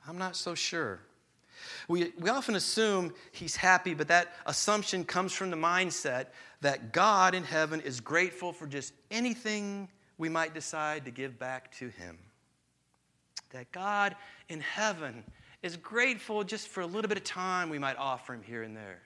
I'm 0.07 0.17
not 0.17 0.35
so 0.35 0.55
sure. 0.55 0.99
We, 1.87 2.13
we 2.19 2.29
often 2.29 2.55
assume 2.55 3.13
he's 3.31 3.55
happy, 3.55 3.93
but 3.93 4.07
that 4.07 4.33
assumption 4.45 5.03
comes 5.03 5.33
from 5.33 5.51
the 5.51 5.57
mindset 5.57 6.27
that 6.61 6.91
God 6.93 7.35
in 7.35 7.43
heaven 7.43 7.81
is 7.81 7.99
grateful 7.99 8.53
for 8.53 8.67
just 8.67 8.93
anything 9.11 9.87
we 10.17 10.29
might 10.29 10.53
decide 10.53 11.05
to 11.05 11.11
give 11.11 11.37
back 11.37 11.71
to 11.77 11.89
him. 11.89 12.17
That 13.51 13.71
God 13.71 14.15
in 14.49 14.61
heaven 14.61 15.23
is 15.67 15.77
grateful 15.77 16.43
just 16.43 16.69
for 16.69 16.81
a 16.81 16.87
little 16.87 17.09
bit 17.09 17.17
of 17.17 17.23
time 17.23 17.69
we 17.69 17.77
might 17.77 17.97
offer 17.97 18.33
him 18.33 18.41
here 18.41 18.63
and 18.63 18.75
there. 18.75 19.01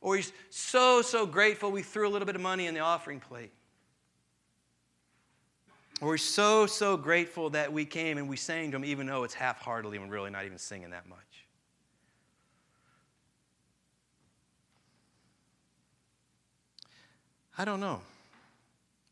Or 0.00 0.16
he's 0.16 0.32
so, 0.50 1.02
so 1.02 1.26
grateful 1.26 1.70
we 1.70 1.82
threw 1.82 2.08
a 2.08 2.10
little 2.10 2.26
bit 2.26 2.34
of 2.34 2.42
money 2.42 2.66
in 2.66 2.74
the 2.74 2.80
offering 2.80 3.20
plate. 3.20 3.52
We're 6.00 6.18
so, 6.18 6.66
so 6.66 6.96
grateful 6.96 7.50
that 7.50 7.72
we 7.72 7.86
came 7.86 8.18
and 8.18 8.28
we 8.28 8.36
sang 8.36 8.70
to 8.72 8.76
Him, 8.76 8.84
even 8.84 9.06
though 9.06 9.24
it's 9.24 9.32
half 9.32 9.60
heartedly 9.60 9.96
and 9.96 10.10
really 10.10 10.30
not 10.30 10.44
even 10.44 10.58
singing 10.58 10.90
that 10.90 11.08
much. 11.08 11.18
I 17.56 17.64
don't 17.64 17.80
know. 17.80 18.00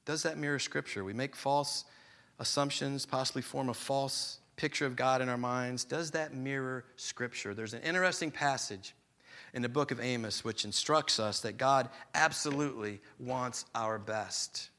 Does 0.05 0.23
that 0.25 0.37
mirror 0.37 0.59
Scripture? 0.59 1.03
We 1.05 1.15
make 1.15 1.35
false 1.35 1.85
assumptions, 2.39 3.07
possibly 3.07 3.41
form 3.41 3.71
a 3.71 3.75
false 3.75 4.39
picture 4.57 4.87
of 4.87 4.97
God 4.97 5.21
in 5.21 5.29
our 5.29 5.39
minds. 5.39 5.85
Does 5.85 6.13
that 6.13 6.35
mirror 6.35 6.85
Scripture? 6.97 7.55
There's 7.55 7.75
an 7.75 7.83
interesting 7.83 8.31
passage 8.31 8.95
in 9.53 9.63
the 9.63 9.69
book 9.69 9.91
of 9.91 10.01
Amos 10.01 10.45
which 10.45 10.65
instructs 10.65 11.21
us 11.21 11.41
that 11.41 11.57
God 11.57 11.89
absolutely 12.15 13.01
wants 13.19 13.65
our 13.75 13.99
best. 13.99 14.71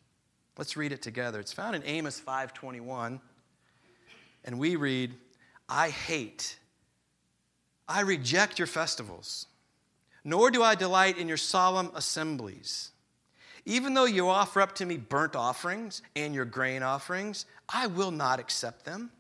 Let's 0.58 0.78
read 0.78 0.92
it 0.92 1.02
together. 1.02 1.40
It's 1.40 1.54
found 1.54 1.76
in 1.76 1.84
Amos 1.84 2.20
5:21. 2.20 3.22
And 4.44 4.60
we 4.60 4.76
read, 4.76 5.18
"I 5.68 5.90
hate 5.90 6.60
I 7.88 8.02
reject 8.02 8.58
your 8.58 8.68
festivals, 8.68 9.46
nor 10.24 10.50
do 10.50 10.64
I 10.64 10.74
delight 10.74 11.20
in 11.20 11.28
your 11.28 11.38
solemn 11.38 11.92
assemblies." 11.94 12.92
Even 13.64 13.94
though 13.94 14.06
you 14.06 14.30
offer 14.30 14.62
up 14.62 14.76
to 14.76 14.86
me 14.86 14.98
burnt 14.98 15.36
offerings 15.36 16.02
and 16.16 16.34
your 16.34 16.46
grain 16.46 16.84
offerings, 16.84 17.46
I 17.70 17.88
will 17.88 18.12
not 18.12 18.40
accept 18.40 18.86
them. 18.86 19.12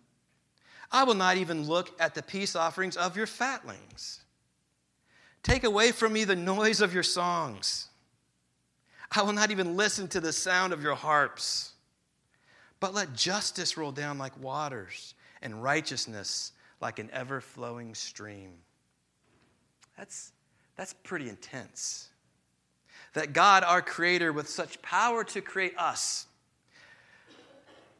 I 0.92 1.04
will 1.04 1.15
not 1.15 1.38
even 1.38 1.68
look 1.68 1.92
at 2.00 2.15
the 2.15 2.24
peace 2.24 2.56
offerings 2.56 2.98
of 2.98 3.18
your 3.18 3.27
fatlings. 3.27 4.22
Take 5.44 5.63
away 5.63 5.92
from 5.92 6.13
me 6.13 6.24
the 6.24 6.36
noise 6.36 6.82
of 6.82 6.94
your 6.94 7.04
songs. 7.04 7.88
I 9.12 9.22
will 9.22 9.34
not 9.34 9.51
even 9.51 9.75
listen 9.75 10.08
to 10.10 10.20
the 10.20 10.34
sound 10.34 10.74
of 10.74 10.82
your 10.82 10.96
harps. 10.96 11.74
But 12.80 12.94
let 12.94 13.13
justice 13.13 13.77
roll 13.77 13.92
down 13.92 14.18
like 14.18 14.39
waters 14.42 15.13
and 15.42 15.63
righteousness 15.63 16.51
like 16.82 17.00
an 17.00 17.10
ever 17.13 17.42
flowing 17.42 17.96
stream. 17.96 18.51
That's, 19.98 20.32
that's 20.75 20.94
pretty 20.94 21.30
intense 21.30 22.10
that 23.15 23.34
God, 23.34 23.63
our 23.63 23.82
Creator, 23.82 24.34
with 24.34 24.48
such 24.48 24.82
power 24.82 25.24
to 25.24 25.42
create 25.42 25.77
us, 25.77 26.27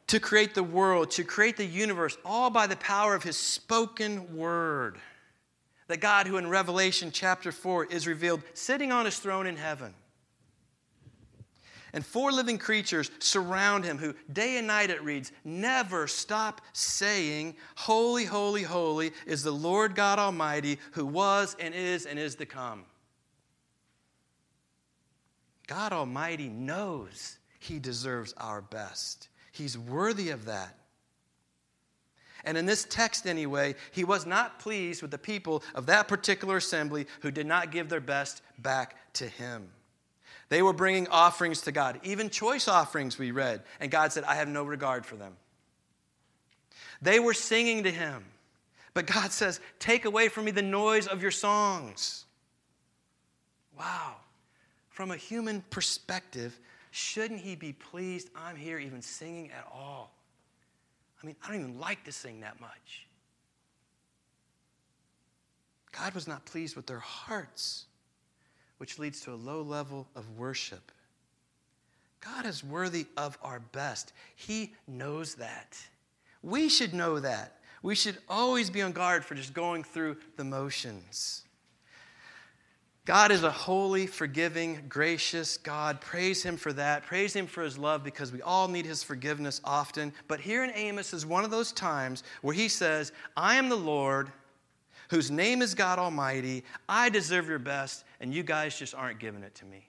to 0.07 0.19
create 0.19 0.53
the 0.53 0.63
world, 0.63 1.12
to 1.12 1.24
create 1.24 1.57
the 1.57 1.65
universe, 1.65 2.17
all 2.24 2.50
by 2.50 2.67
the 2.67 2.75
power 2.77 3.15
of 3.15 3.24
His 3.24 3.38
spoken 3.38 4.35
word. 4.35 4.97
That 5.88 5.97
God, 5.97 6.27
who 6.27 6.38
in 6.38 6.50
Revelation 6.50 7.12
chapter 7.12 7.51
4 7.51 7.85
is 7.85 8.07
revealed 8.07 8.41
sitting 8.53 8.91
on 8.91 9.05
His 9.05 9.19
throne 9.19 9.47
in 9.47 9.57
heaven. 9.57 9.93
And 11.95 12.05
four 12.05 12.33
living 12.33 12.57
creatures 12.57 13.09
surround 13.19 13.85
him, 13.85 13.97
who 13.97 14.13
day 14.33 14.57
and 14.57 14.67
night, 14.67 14.89
it 14.89 15.01
reads, 15.01 15.31
never 15.45 16.07
stop 16.07 16.59
saying, 16.74 17.55
Holy, 17.75 18.25
holy, 18.25 18.63
holy 18.63 19.13
is 19.25 19.43
the 19.43 19.51
Lord 19.51 19.95
God 19.95 20.19
Almighty, 20.19 20.77
who 20.91 21.05
was 21.05 21.55
and 21.57 21.74
is 21.74 22.05
and 22.05 22.19
is 22.19 22.35
to 22.35 22.45
come. 22.45 22.83
God 25.67 25.93
Almighty 25.93 26.50
knows 26.50 27.38
He 27.59 27.79
deserves 27.79 28.33
our 28.35 28.62
best. 28.62 29.29
He's 29.55 29.77
worthy 29.77 30.29
of 30.29 30.45
that. 30.45 30.75
And 32.43 32.57
in 32.57 32.65
this 32.65 32.83
text, 32.83 33.25
anyway, 33.25 33.75
he 33.91 34.03
was 34.03 34.25
not 34.25 34.59
pleased 34.59 35.01
with 35.01 35.09
the 35.09 35.17
people 35.17 35.63
of 35.74 35.88
that 35.88 36.07
particular 36.07 36.57
assembly 36.57 37.07
who 37.21 37.31
did 37.31 37.47
not 37.47 37.71
give 37.71 37.89
their 37.89 38.00
best 38.00 38.41
back 38.59 38.95
to 39.13 39.27
him. 39.27 39.69
They 40.50 40.62
were 40.62 40.74
bringing 40.74 41.07
offerings 41.07 41.62
to 41.62 41.71
God, 41.71 42.00
even 42.03 42.29
choice 42.29 42.67
offerings, 42.67 43.17
we 43.17 43.31
read, 43.31 43.63
and 43.79 43.89
God 43.89 44.13
said, 44.13 44.24
I 44.25 44.35
have 44.35 44.47
no 44.47 44.63
regard 44.63 45.05
for 45.05 45.15
them. 45.15 45.35
They 47.01 47.19
were 47.19 47.33
singing 47.33 47.83
to 47.83 47.91
him, 47.91 48.24
but 48.93 49.07
God 49.07 49.31
says, 49.31 49.59
Take 49.79 50.05
away 50.05 50.27
from 50.27 50.45
me 50.45 50.51
the 50.51 50.62
noise 50.62 51.07
of 51.07 51.21
your 51.21 51.31
songs. 51.31 52.25
Wow 53.77 54.17
from 54.96 55.11
a 55.11 55.18
human 55.18 55.61
perspective, 55.72 56.57
shouldn't 56.96 57.42
he 57.42 57.55
be 57.55 57.74
pleased 57.74 58.29
I'm 58.36 58.55
here 58.55 58.79
even 58.79 59.01
singing 59.01 59.51
at 59.51 59.68
all? 59.74 60.14
I 61.22 61.25
mean, 61.25 61.36
I 61.44 61.48
don't 61.48 61.60
even 61.60 61.79
like 61.79 62.05
to 62.05 62.12
sing 62.12 62.40
that 62.40 62.62
much. 62.62 63.05
God 65.92 66.14
was 66.14 66.27
not 66.27 66.46
pleased 66.46 66.75
with 66.75 66.88
their 66.88 67.00
hearts, 67.00 67.86
which 68.77 68.98
leads 68.98 69.20
to 69.22 69.34
a 69.34 69.36
low 69.36 69.62
level 69.62 70.08
of 70.16 70.38
worship. 70.38 70.92
God 72.22 72.46
is 72.46 72.64
worthy 72.64 73.08
of 73.18 73.38
our 73.42 73.60
best. 73.60 74.14
He 74.36 74.74
knows 74.88 75.36
that. 75.36 75.77
We 76.44 76.70
should 76.70 76.94
know 76.94 77.20
that. 77.20 77.60
We 77.84 77.96
should 77.96 78.18
always 78.29 78.70
be 78.70 78.81
on 78.81 78.94
guard 78.94 79.25
for 79.25 79.36
just 79.36 79.53
going 79.53 79.84
through 79.84 80.18
the 80.38 80.44
motions. 80.44 81.45
God 83.05 83.31
is 83.31 83.44
a 83.44 83.51
holy, 83.51 84.07
forgiving, 84.07 84.79
gracious 84.89 85.57
God. 85.57 86.01
Praise 86.01 86.41
Him 86.41 86.57
for 86.57 86.74
that. 86.74 87.03
Praise 87.03 87.33
Him 87.33 87.46
for 87.46 87.63
His 87.63 87.77
love 87.77 88.03
because 88.03 88.31
we 88.31 88.41
all 88.41 88.68
need 88.68 88.87
His 88.87 89.03
forgiveness 89.03 89.61
often. 89.63 90.11
But 90.27 90.39
here 90.39 90.63
in 90.63 90.72
Amos 90.74 91.13
is 91.13 91.24
one 91.24 91.44
of 91.44 91.51
those 91.51 91.72
times 91.72 92.24
where 92.41 92.55
He 92.55 92.68
says, 92.68 93.11
I 93.37 93.55
am 93.55 93.70
the 93.70 93.75
Lord 93.75 94.31
whose 95.09 95.29
name 95.29 95.61
is 95.61 95.75
God 95.75 96.00
Almighty. 96.00 96.63
I 96.89 97.09
deserve 97.09 97.48
your 97.48 97.59
best, 97.59 98.05
and 98.20 98.33
you 98.33 98.41
guys 98.41 98.77
just 98.77 98.96
aren't 98.96 99.20
giving 99.20 99.44
it 99.44 99.53
to 99.55 99.65
me. 99.65 99.87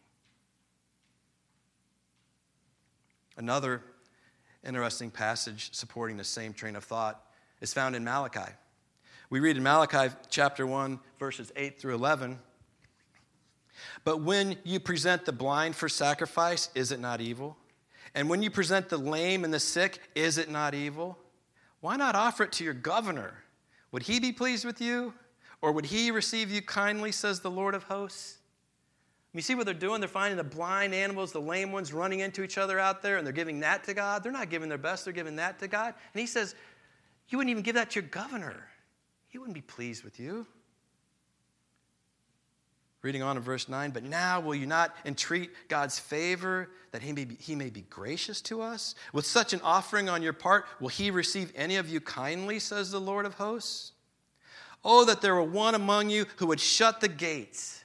Another 3.39 3.83
interesting 4.63 5.11
passage 5.11 5.71
supporting 5.73 6.19
the 6.19 6.25
same 6.25 6.53
train 6.53 6.77
of 6.77 6.85
thought 6.85 7.23
is 7.63 7.73
found 7.73 7.97
in 7.97 8.05
Malachi. 8.05 8.53
We 9.31 9.41
read 9.41 9.57
in 9.57 9.63
Malachi 9.63 10.15
chapter 10.29 10.67
1, 10.67 11.01
verses 11.19 11.51
8 11.57 11.81
through 11.81 11.95
11. 11.95 12.39
But 14.05 14.21
when 14.21 14.57
you 14.65 14.81
present 14.81 15.25
the 15.25 15.33
blind 15.33 15.77
for 15.77 15.89
sacrifice, 15.89 16.71
is 16.75 16.93
it 16.93 17.01
not 17.01 17.21
evil? 17.21 17.57
And 18.15 18.31
when 18.31 18.43
you 18.43 18.51
present 18.51 18.89
the 18.89 18.97
lame 18.97 19.45
and 19.45 19.53
the 19.53 19.61
sick, 19.61 20.01
is 20.15 20.39
it 20.39 20.51
not 20.51 20.75
evil? 20.75 21.19
Why 21.81 21.97
not 21.97 22.15
offer 22.15 22.45
it 22.45 22.53
to 22.53 22.65
your 22.65 22.75
governor? 22.75 23.45
Would 23.93 24.05
he 24.05 24.21
be 24.21 24.33
pleased 24.33 24.65
with 24.65 24.81
you? 24.81 25.15
Or 25.63 25.73
would 25.73 25.87
he 25.87 26.11
receive 26.11 26.51
you 26.51 26.63
kindly, 26.63 27.13
says 27.13 27.41
the 27.41 27.51
Lord 27.51 27.75
of 27.75 27.85
hosts? 27.85 28.39
You 29.33 29.43
see 29.43 29.55
what 29.55 29.67
they're 29.67 29.75
doing? 29.75 30.01
They're 30.01 30.09
finding 30.09 30.39
the 30.39 30.45
blind 30.45 30.95
animals, 30.95 31.31
the 31.31 31.41
lame 31.41 31.71
ones 31.71 31.93
running 31.93 32.21
into 32.21 32.43
each 32.43 32.57
other 32.57 32.79
out 32.79 33.03
there, 33.03 33.19
and 33.19 33.27
they're 33.27 33.35
giving 33.35 33.61
that 33.61 33.85
to 33.85 33.93
God. 33.93 34.23
They're 34.23 34.33
not 34.33 34.49
giving 34.49 34.71
their 34.71 34.79
best, 34.79 35.05
they're 35.05 35.13
giving 35.13 35.37
that 35.37 35.59
to 35.59 35.69
God. 35.69 35.95
And 36.15 36.21
he 36.21 36.27
says, 36.27 36.55
You 37.29 37.37
wouldn't 37.37 37.51
even 37.51 37.63
give 37.63 37.75
that 37.75 37.91
to 37.91 38.01
your 38.01 38.09
governor. 38.09 38.67
He 39.29 39.37
wouldn't 39.37 39.55
be 39.55 39.61
pleased 39.61 40.05
with 40.05 40.19
you. 40.19 40.47
Reading 43.07 43.23
on 43.23 43.37
in 43.37 43.43
verse 43.45 43.69
9, 43.69 43.93
but 43.93 44.03
now 44.03 44.41
will 44.41 44.57
you 44.57 44.67
not 44.67 44.93
entreat 45.05 45.53
God's 45.69 45.97
favor 45.97 46.71
that 46.91 47.03
he 47.03 47.13
may, 47.13 47.25
be, 47.25 47.37
he 47.37 47.55
may 47.55 47.71
be 47.71 47.83
gracious 47.83 48.41
to 48.41 48.61
us? 48.61 48.97
With 49.13 49.25
such 49.25 49.53
an 49.53 49.61
offering 49.63 50.09
on 50.09 50.25
your 50.25 50.33
part, 50.33 50.67
will 50.81 50.89
he 50.89 51.13
receive 51.13 51.53
any 51.55 51.77
of 51.77 51.89
you 51.89 52.01
kindly, 52.01 52.59
says 52.59 52.91
the 52.91 53.01
Lord 53.01 53.25
of 53.25 53.35
hosts? 53.35 53.93
Oh, 54.85 55.05
that 55.05 55.21
there 55.21 55.37
were 55.37 55.45
one 55.45 55.77
among 55.77 56.11
you 56.11 56.27
who 56.39 56.49
would 56.49 56.59
shut 56.59 57.01
the 57.01 57.07
gates. 57.07 57.85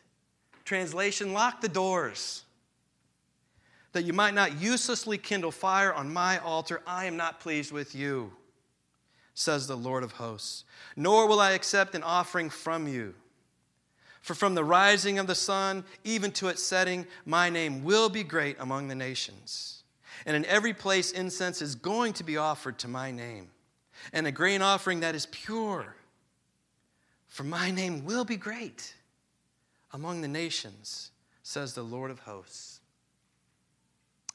Translation, 0.66 1.34
lock 1.34 1.62
the 1.62 1.70
doors. 1.70 2.42
That 3.92 4.06
you 4.06 4.14
might 4.14 4.34
not 4.34 4.60
uselessly 4.60 5.20
kindle 5.20 5.52
fire 5.52 5.94
on 5.94 6.12
my 6.12 6.40
altar. 6.40 6.82
I 6.88 7.06
am 7.06 7.16
not 7.16 7.40
pleased 7.40 7.72
with 7.72 7.94
you, 7.94 8.32
says 9.36 9.68
the 9.68 9.78
Lord 9.78 10.02
of 10.02 10.14
hosts. 10.14 10.64
Nor 10.96 11.28
will 11.28 11.40
I 11.40 11.52
accept 11.52 11.94
an 11.94 12.02
offering 12.02 12.50
from 12.50 12.88
you. 12.88 13.14
For 14.22 14.36
from 14.36 14.54
the 14.54 14.64
rising 14.64 15.18
of 15.20 15.28
the 15.28 15.36
sun 15.36 15.84
even 16.04 16.32
to 16.34 16.48
its 16.48 16.64
setting, 16.64 17.08
my 17.26 17.50
name 17.50 17.84
will 17.84 18.08
be 18.08 18.24
great 18.24 18.56
among 18.60 18.88
the 18.88 18.96
nations. 18.96 19.84
And 20.26 20.36
in 20.36 20.46
every 20.46 20.74
place, 20.74 21.12
incense 21.12 21.62
is 21.62 21.74
going 21.74 22.14
to 22.14 22.24
be 22.24 22.38
offered 22.38 22.78
to 22.80 22.88
my 22.88 23.10
name, 23.10 23.50
and 24.14 24.28
a 24.28 24.32
grain 24.32 24.62
offering 24.62 25.00
that 25.00 25.16
is 25.16 25.26
pure. 25.26 25.96
For 27.28 27.44
my 27.44 27.72
name 27.72 28.06
will 28.06 28.26
be 28.26 28.38
great 28.38 28.94
among 29.94 30.22
the 30.22 30.28
nations, 30.28 31.12
says 31.42 31.74
the 31.74 31.82
Lord 31.82 32.12
of 32.12 32.20
hosts. 32.20 32.82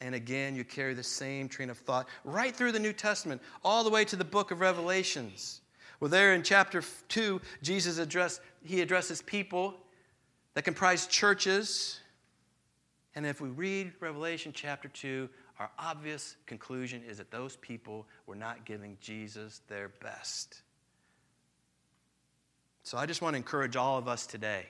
And 0.01 0.15
again, 0.15 0.57
you 0.57 0.65
carry 0.65 0.95
the 0.95 1.03
same 1.03 1.49
train 1.49 1.71
of 1.71 1.79
thought 1.79 2.09
right 2.25 2.55
through 2.55 2.73
the 2.73 2.81
New 2.81 2.93
Testament, 2.93 3.41
all 3.65 3.85
the 3.85 3.91
way 3.91 4.05
to 4.07 4.17
the 4.17 4.25
book 4.25 4.51
of 4.51 4.61
Revelations. 4.61 5.61
Well, 6.01 6.11
there 6.11 6.35
in 6.35 6.43
chapter 6.43 6.83
2, 7.09 7.41
Jesus 7.63 7.99
addressed, 7.99 8.41
he 8.65 8.81
addresses 8.81 9.23
people 9.23 9.75
that 10.55 10.63
comprise 10.63 11.07
churches. 11.07 12.01
And 13.15 13.27
if 13.27 13.41
we 13.41 13.49
read 13.49 13.93
Revelation 14.01 14.53
chapter 14.55 14.89
2, 14.89 15.29
our 15.59 15.71
obvious 15.79 16.37
conclusion 16.47 17.03
is 17.09 17.19
that 17.19 17.31
those 17.31 17.57
people 17.57 18.07
were 18.27 18.35
not 18.35 18.65
giving 18.65 18.99
Jesus 19.01 19.63
their 19.69 19.89
best. 20.01 20.63
So 22.83 22.99
I 22.99 23.07
just 23.07 23.23
want 23.23 23.35
to 23.35 23.39
encourage 23.39 23.75
all 23.75 23.99
of 23.99 24.07
us 24.07 24.27
today. 24.27 24.67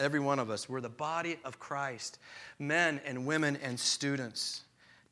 Every 0.00 0.18
one 0.18 0.40
of 0.40 0.50
us, 0.50 0.68
we're 0.68 0.80
the 0.80 0.88
body 0.88 1.38
of 1.44 1.60
Christ, 1.60 2.18
men 2.58 3.00
and 3.06 3.26
women 3.26 3.56
and 3.62 3.78
students 3.78 4.62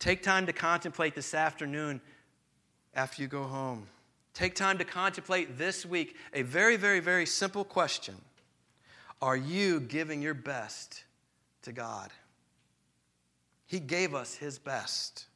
Take 0.03 0.25
time 0.25 0.47
to 0.47 0.53
contemplate 0.53 1.15
this 1.15 1.33
afternoon 1.33 2.01
after 2.93 3.23
you 3.23 3.29
go 3.29 3.45
home. 3.45 3.87
Take 4.35 4.55
time 4.55 4.79
to 4.79 4.85
contemplate 4.85 5.59
this 5.59 5.85
week 5.85 6.17
a 6.33 6.43
very, 6.43 6.77
very, 6.77 7.01
very 7.01 7.27
simple 7.27 7.65
question 7.65 8.17
Are 9.21 9.37
you 9.37 9.81
giving 9.81 10.23
your 10.23 10.35
best 10.35 11.05
to 11.63 11.73
God? 11.73 12.11
He 13.67 13.81
gave 13.81 14.15
us 14.15 14.35
His 14.35 14.59
best, 14.59 15.27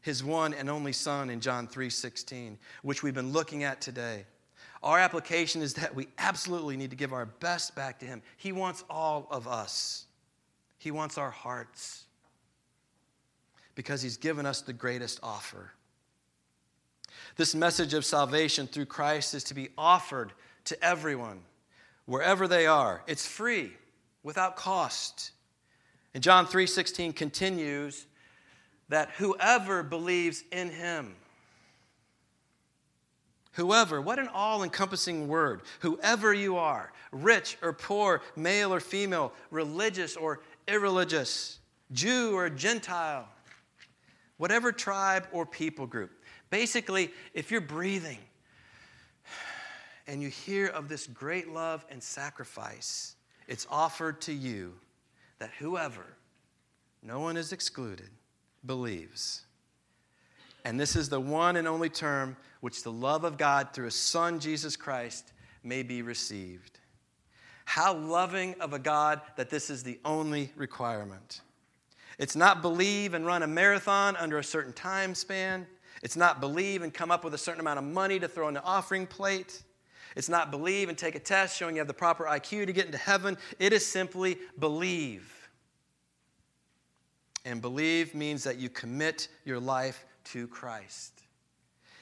His 0.00 0.22
one 0.22 0.54
and 0.54 0.70
only 0.70 0.92
Son 0.92 1.28
in 1.28 1.40
John 1.40 1.66
3 1.66 1.90
16, 1.90 2.58
which 2.82 3.02
we've 3.02 3.14
been 3.14 3.32
looking 3.32 3.64
at 3.64 3.80
today. 3.80 4.26
Our 4.82 4.98
application 4.98 5.62
is 5.62 5.74
that 5.74 5.94
we 5.94 6.08
absolutely 6.18 6.76
need 6.76 6.90
to 6.90 6.96
give 6.96 7.12
our 7.12 7.26
best 7.26 7.74
back 7.74 7.98
to 8.00 8.06
Him. 8.06 8.22
He 8.36 8.52
wants 8.52 8.84
all 8.88 9.26
of 9.30 9.48
us, 9.48 10.06
He 10.78 10.92
wants 10.92 11.18
our 11.18 11.30
hearts 11.30 12.04
because 13.74 14.02
He's 14.02 14.18
given 14.18 14.46
us 14.46 14.60
the 14.60 14.72
greatest 14.72 15.18
offer. 15.20 15.72
This 17.36 17.54
message 17.54 17.94
of 17.94 18.04
salvation 18.04 18.66
through 18.66 18.86
Christ 18.86 19.34
is 19.34 19.44
to 19.44 19.54
be 19.54 19.68
offered 19.76 20.32
to 20.64 20.84
everyone, 20.84 21.40
wherever 22.06 22.48
they 22.48 22.66
are. 22.66 23.02
It's 23.06 23.26
free, 23.26 23.72
without 24.22 24.56
cost. 24.56 25.32
And 26.14 26.22
John 26.22 26.46
3:16 26.46 27.12
continues 27.12 28.06
that 28.88 29.10
whoever 29.12 29.82
believes 29.82 30.44
in 30.52 30.70
him 30.70 31.16
Whoever, 33.54 34.00
what 34.00 34.18
an 34.18 34.28
all 34.28 34.64
encompassing 34.64 35.28
word. 35.28 35.62
Whoever 35.80 36.34
you 36.34 36.56
are, 36.56 36.92
rich 37.12 37.56
or 37.62 37.72
poor, 37.72 38.20
male 38.34 38.74
or 38.74 38.80
female, 38.80 39.32
religious 39.50 40.16
or 40.16 40.40
irreligious, 40.66 41.60
Jew 41.92 42.36
or 42.36 42.50
Gentile, 42.50 43.28
whatever 44.38 44.72
tribe 44.72 45.28
or 45.30 45.46
people 45.46 45.86
group. 45.86 46.10
Basically, 46.54 47.10
if 47.32 47.50
you're 47.50 47.60
breathing 47.60 48.20
and 50.06 50.22
you 50.22 50.28
hear 50.28 50.68
of 50.68 50.88
this 50.88 51.08
great 51.08 51.48
love 51.48 51.84
and 51.90 52.00
sacrifice, 52.00 53.16
it's 53.48 53.66
offered 53.68 54.20
to 54.20 54.32
you 54.32 54.74
that 55.40 55.50
whoever, 55.58 56.06
no 57.02 57.18
one 57.18 57.36
is 57.36 57.52
excluded, 57.52 58.08
believes. 58.64 59.42
And 60.64 60.78
this 60.78 60.94
is 60.94 61.08
the 61.08 61.18
one 61.18 61.56
and 61.56 61.66
only 61.66 61.88
term 61.88 62.36
which 62.60 62.84
the 62.84 62.92
love 62.92 63.24
of 63.24 63.36
God 63.36 63.70
through 63.72 63.86
his 63.86 63.96
Son, 63.96 64.38
Jesus 64.38 64.76
Christ, 64.76 65.32
may 65.64 65.82
be 65.82 66.02
received. 66.02 66.78
How 67.64 67.94
loving 67.94 68.54
of 68.60 68.72
a 68.72 68.78
God 68.78 69.22
that 69.34 69.50
this 69.50 69.70
is 69.70 69.82
the 69.82 69.98
only 70.04 70.52
requirement. 70.54 71.40
It's 72.16 72.36
not 72.36 72.62
believe 72.62 73.12
and 73.12 73.26
run 73.26 73.42
a 73.42 73.48
marathon 73.48 74.14
under 74.14 74.38
a 74.38 74.44
certain 74.44 74.72
time 74.72 75.16
span. 75.16 75.66
It's 76.04 76.16
not 76.16 76.38
believe 76.38 76.82
and 76.82 76.92
come 76.92 77.10
up 77.10 77.24
with 77.24 77.32
a 77.32 77.38
certain 77.38 77.60
amount 77.60 77.78
of 77.78 77.84
money 77.84 78.20
to 78.20 78.28
throw 78.28 78.46
in 78.48 78.54
the 78.54 78.62
offering 78.62 79.06
plate. 79.06 79.62
It's 80.14 80.28
not 80.28 80.50
believe 80.50 80.90
and 80.90 80.98
take 80.98 81.14
a 81.14 81.18
test 81.18 81.56
showing 81.56 81.76
you 81.76 81.80
have 81.80 81.88
the 81.88 81.94
proper 81.94 82.24
IQ 82.24 82.66
to 82.66 82.74
get 82.74 82.84
into 82.84 82.98
heaven. 82.98 83.38
It 83.58 83.72
is 83.72 83.84
simply 83.86 84.36
believe. 84.58 85.32
And 87.46 87.62
believe 87.62 88.14
means 88.14 88.44
that 88.44 88.58
you 88.58 88.68
commit 88.68 89.28
your 89.46 89.58
life 89.58 90.04
to 90.24 90.46
Christ. 90.46 91.22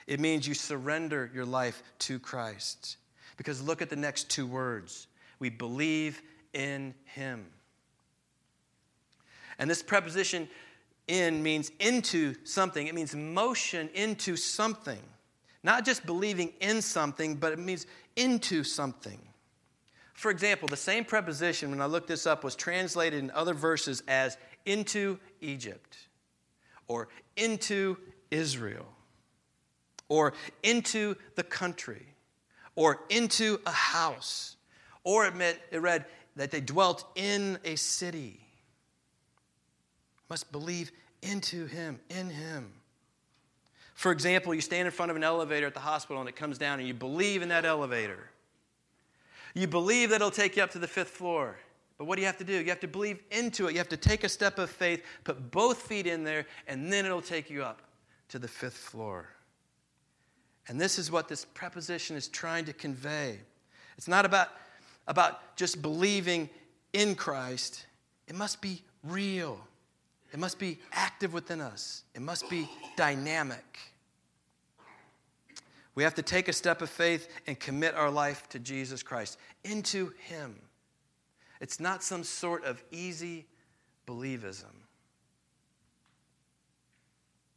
It 0.08 0.18
means 0.18 0.48
you 0.48 0.54
surrender 0.54 1.30
your 1.32 1.46
life 1.46 1.80
to 2.00 2.18
Christ. 2.18 2.96
Because 3.36 3.62
look 3.62 3.82
at 3.82 3.88
the 3.88 3.96
next 3.96 4.28
two 4.28 4.46
words 4.46 5.06
we 5.38 5.48
believe 5.48 6.20
in 6.52 6.92
Him. 7.04 7.46
And 9.60 9.70
this 9.70 9.82
preposition 9.82 10.48
in 11.08 11.42
means 11.42 11.70
into 11.80 12.34
something, 12.44 12.86
it 12.86 12.94
means 12.94 13.14
motion 13.14 13.88
into 13.94 14.36
something. 14.36 15.00
Not 15.62 15.84
just 15.84 16.04
believing 16.06 16.52
in 16.60 16.82
something, 16.82 17.36
but 17.36 17.52
it 17.52 17.58
means 17.58 17.86
into 18.16 18.64
something. 18.64 19.20
For 20.14 20.30
example, 20.30 20.68
the 20.68 20.76
same 20.76 21.04
preposition, 21.04 21.70
when 21.70 21.80
I 21.80 21.86
looked 21.86 22.08
this 22.08 22.26
up, 22.26 22.44
was 22.44 22.54
translated 22.54 23.20
in 23.20 23.30
other 23.30 23.54
verses 23.54 24.02
as 24.06 24.36
into 24.66 25.18
Egypt, 25.40 25.98
or 26.86 27.08
into 27.36 27.96
Israel, 28.30 28.86
or 30.08 30.34
into 30.62 31.16
the 31.34 31.42
country, 31.42 32.06
or 32.76 33.00
into 33.08 33.60
a 33.66 33.72
house, 33.72 34.56
or 35.04 35.26
it, 35.26 35.34
meant, 35.34 35.58
it 35.70 35.78
read 35.78 36.06
that 36.36 36.50
they 36.50 36.60
dwelt 36.60 37.04
in 37.16 37.58
a 37.64 37.76
city 37.76 38.41
must 40.32 40.50
believe 40.50 40.90
into 41.20 41.66
Him, 41.66 42.00
in 42.08 42.30
Him. 42.30 42.72
For 43.92 44.10
example, 44.10 44.54
you 44.54 44.62
stand 44.62 44.86
in 44.86 44.90
front 44.90 45.10
of 45.10 45.16
an 45.16 45.22
elevator 45.22 45.66
at 45.66 45.74
the 45.74 45.80
hospital 45.80 46.22
and 46.22 46.26
it 46.26 46.36
comes 46.36 46.56
down, 46.56 46.78
and 46.78 46.88
you 46.88 46.94
believe 46.94 47.42
in 47.42 47.50
that 47.50 47.66
elevator. 47.66 48.30
You 49.52 49.66
believe 49.66 50.08
that 50.08 50.16
it'll 50.16 50.30
take 50.30 50.56
you 50.56 50.62
up 50.62 50.70
to 50.70 50.78
the 50.78 50.88
fifth 50.88 51.10
floor. 51.10 51.58
But 51.98 52.06
what 52.06 52.16
do 52.16 52.22
you 52.22 52.26
have 52.28 52.38
to 52.38 52.44
do? 52.44 52.54
You 52.54 52.70
have 52.70 52.80
to 52.80 52.88
believe 52.88 53.20
into 53.30 53.66
it. 53.66 53.72
You 53.72 53.78
have 53.78 53.90
to 53.90 53.98
take 53.98 54.24
a 54.24 54.28
step 54.30 54.58
of 54.58 54.70
faith, 54.70 55.04
put 55.22 55.50
both 55.50 55.82
feet 55.82 56.06
in 56.06 56.24
there, 56.24 56.46
and 56.66 56.90
then 56.90 57.04
it'll 57.04 57.20
take 57.20 57.50
you 57.50 57.62
up 57.62 57.82
to 58.30 58.38
the 58.38 58.48
fifth 58.48 58.78
floor. 58.78 59.28
And 60.66 60.80
this 60.80 60.98
is 60.98 61.10
what 61.10 61.28
this 61.28 61.44
preposition 61.44 62.16
is 62.16 62.28
trying 62.28 62.64
to 62.64 62.72
convey. 62.72 63.38
It's 63.98 64.08
not 64.08 64.24
about, 64.24 64.48
about 65.06 65.56
just 65.56 65.82
believing 65.82 66.48
in 66.94 67.16
Christ, 67.16 67.84
it 68.26 68.34
must 68.34 68.62
be 68.62 68.80
real. 69.04 69.60
It 70.32 70.38
must 70.38 70.58
be 70.58 70.78
active 70.92 71.34
within 71.34 71.60
us, 71.60 72.04
it 72.14 72.22
must 72.22 72.48
be 72.48 72.68
dynamic. 72.96 73.78
We 75.94 76.04
have 76.04 76.14
to 76.14 76.22
take 76.22 76.48
a 76.48 76.54
step 76.54 76.80
of 76.80 76.88
faith 76.88 77.28
and 77.46 77.60
commit 77.60 77.94
our 77.94 78.10
life 78.10 78.48
to 78.48 78.58
Jesus 78.58 79.02
Christ, 79.02 79.38
into 79.62 80.12
Him. 80.26 80.58
It's 81.60 81.78
not 81.78 82.02
some 82.02 82.24
sort 82.24 82.64
of 82.64 82.82
easy 82.90 83.46
believism. 84.06 84.72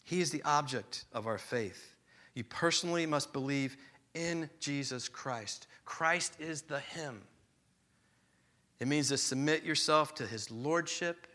He 0.04 0.20
is 0.20 0.32
the 0.32 0.44
object 0.44 1.06
of 1.14 1.28
our 1.28 1.38
faith. 1.38 1.96
You 2.34 2.44
personally 2.44 3.06
must 3.06 3.32
believe 3.32 3.78
in 4.14 4.50
Jesus 4.60 5.08
Christ. 5.08 5.68
Christ 5.86 6.36
is 6.40 6.62
the 6.62 6.82
Him. 6.82 7.22
It 8.82 8.88
means 8.88 9.08
to 9.10 9.18
submit 9.18 9.64
yourself 9.64 10.14
to 10.16 10.28
His 10.28 10.52
Lordship 10.52 11.26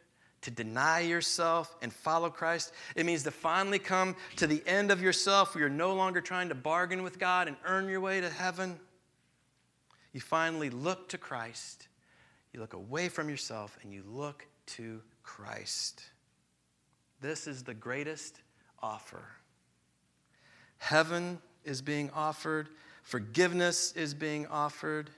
to 0.42 0.50
deny 0.50 1.00
yourself 1.00 1.74
and 1.82 1.92
follow 1.92 2.30
Christ. 2.30 2.72
It 2.96 3.04
means 3.04 3.22
to 3.24 3.30
finally 3.30 3.78
come 3.78 4.16
to 4.36 4.46
the 4.46 4.62
end 4.66 4.90
of 4.90 5.02
yourself 5.02 5.54
where 5.54 5.62
you're 5.62 5.70
no 5.70 5.94
longer 5.94 6.20
trying 6.20 6.48
to 6.48 6.54
bargain 6.54 7.02
with 7.02 7.18
God 7.18 7.48
and 7.48 7.56
earn 7.64 7.88
your 7.88 8.00
way 8.00 8.20
to 8.20 8.30
heaven. 8.30 8.78
You 10.12 10.20
finally 10.20 10.70
look 10.70 11.08
to 11.10 11.18
Christ. 11.18 11.88
You 12.52 12.60
look 12.60 12.72
away 12.72 13.08
from 13.08 13.28
yourself 13.28 13.78
and 13.82 13.92
you 13.92 14.02
look 14.06 14.46
to 14.66 15.02
Christ. 15.22 16.02
This 17.20 17.46
is 17.46 17.62
the 17.62 17.74
greatest 17.74 18.40
offer. 18.82 19.22
Heaven 20.78 21.38
is 21.64 21.82
being 21.82 22.10
offered, 22.14 22.68
forgiveness 23.02 23.92
is 23.92 24.14
being 24.14 24.46
offered. 24.46 25.10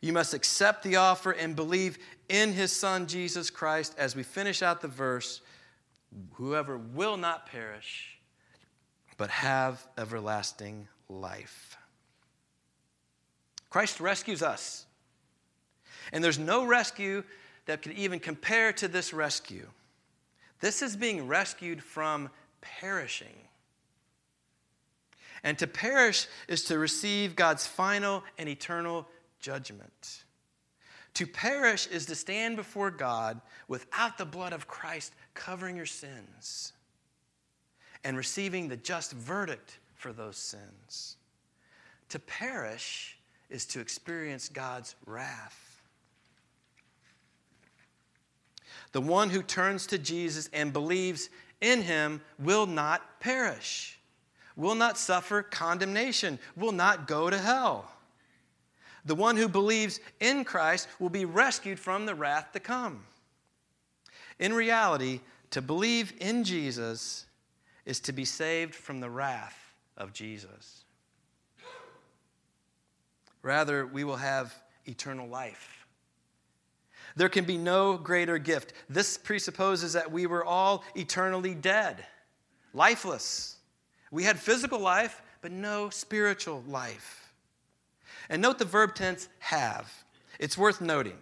You 0.00 0.12
must 0.12 0.34
accept 0.34 0.82
the 0.82 0.96
offer 0.96 1.32
and 1.32 1.54
believe 1.54 1.98
in 2.28 2.52
his 2.52 2.72
son 2.72 3.06
Jesus 3.06 3.50
Christ 3.50 3.94
as 3.98 4.16
we 4.16 4.22
finish 4.22 4.62
out 4.62 4.80
the 4.80 4.88
verse 4.88 5.40
whoever 6.34 6.78
will 6.78 7.16
not 7.16 7.46
perish 7.46 8.18
but 9.16 9.30
have 9.30 9.86
everlasting 9.98 10.88
life. 11.08 11.76
Christ 13.68 14.00
rescues 14.00 14.42
us. 14.42 14.86
And 16.12 16.24
there's 16.24 16.38
no 16.38 16.64
rescue 16.64 17.22
that 17.66 17.82
could 17.82 17.92
even 17.92 18.18
compare 18.18 18.72
to 18.72 18.88
this 18.88 19.12
rescue. 19.12 19.68
This 20.60 20.82
is 20.82 20.96
being 20.96 21.28
rescued 21.28 21.82
from 21.82 22.30
perishing. 22.60 23.36
And 25.42 25.58
to 25.58 25.66
perish 25.66 26.26
is 26.48 26.64
to 26.64 26.78
receive 26.78 27.36
God's 27.36 27.66
final 27.66 28.24
and 28.38 28.48
eternal 28.48 29.06
judgment. 29.40 30.24
To 31.14 31.26
perish 31.26 31.86
is 31.88 32.06
to 32.06 32.14
stand 32.14 32.56
before 32.56 32.90
God 32.90 33.40
without 33.68 34.16
the 34.16 34.24
blood 34.24 34.52
of 34.52 34.68
Christ 34.68 35.12
covering 35.34 35.76
your 35.76 35.86
sins 35.86 36.72
and 38.04 38.16
receiving 38.16 38.68
the 38.68 38.76
just 38.76 39.12
verdict 39.12 39.78
for 39.94 40.12
those 40.12 40.36
sins. 40.36 41.16
To 42.10 42.18
perish 42.18 43.18
is 43.48 43.66
to 43.66 43.80
experience 43.80 44.48
God's 44.48 44.94
wrath. 45.06 45.82
The 48.92 49.00
one 49.00 49.30
who 49.30 49.42
turns 49.42 49.86
to 49.88 49.98
Jesus 49.98 50.48
and 50.52 50.72
believes 50.72 51.28
in 51.60 51.82
him 51.82 52.20
will 52.38 52.66
not 52.66 53.20
perish, 53.20 53.98
will 54.56 54.74
not 54.74 54.96
suffer 54.96 55.42
condemnation, 55.42 56.38
will 56.56 56.72
not 56.72 57.06
go 57.06 57.30
to 57.30 57.38
hell. 57.38 57.90
The 59.10 59.16
one 59.16 59.36
who 59.36 59.48
believes 59.48 59.98
in 60.20 60.44
Christ 60.44 60.86
will 61.00 61.08
be 61.08 61.24
rescued 61.24 61.80
from 61.80 62.06
the 62.06 62.14
wrath 62.14 62.52
to 62.52 62.60
come. 62.60 63.02
In 64.38 64.54
reality, 64.54 65.18
to 65.50 65.60
believe 65.60 66.12
in 66.20 66.44
Jesus 66.44 67.26
is 67.84 67.98
to 68.02 68.12
be 68.12 68.24
saved 68.24 68.72
from 68.72 69.00
the 69.00 69.10
wrath 69.10 69.74
of 69.96 70.12
Jesus. 70.12 70.84
Rather, 73.42 73.84
we 73.84 74.04
will 74.04 74.14
have 74.14 74.54
eternal 74.86 75.26
life. 75.26 75.84
There 77.16 77.28
can 77.28 77.44
be 77.44 77.58
no 77.58 77.98
greater 77.98 78.38
gift. 78.38 78.74
This 78.88 79.18
presupposes 79.18 79.94
that 79.94 80.12
we 80.12 80.28
were 80.28 80.44
all 80.44 80.84
eternally 80.94 81.56
dead, 81.56 82.06
lifeless. 82.72 83.56
We 84.12 84.22
had 84.22 84.38
physical 84.38 84.78
life, 84.78 85.20
but 85.42 85.50
no 85.50 85.90
spiritual 85.90 86.62
life. 86.68 87.19
And 88.30 88.40
note 88.40 88.58
the 88.58 88.64
verb 88.64 88.94
tense 88.94 89.28
have. 89.40 89.92
It's 90.38 90.56
worth 90.56 90.80
noting. 90.80 91.18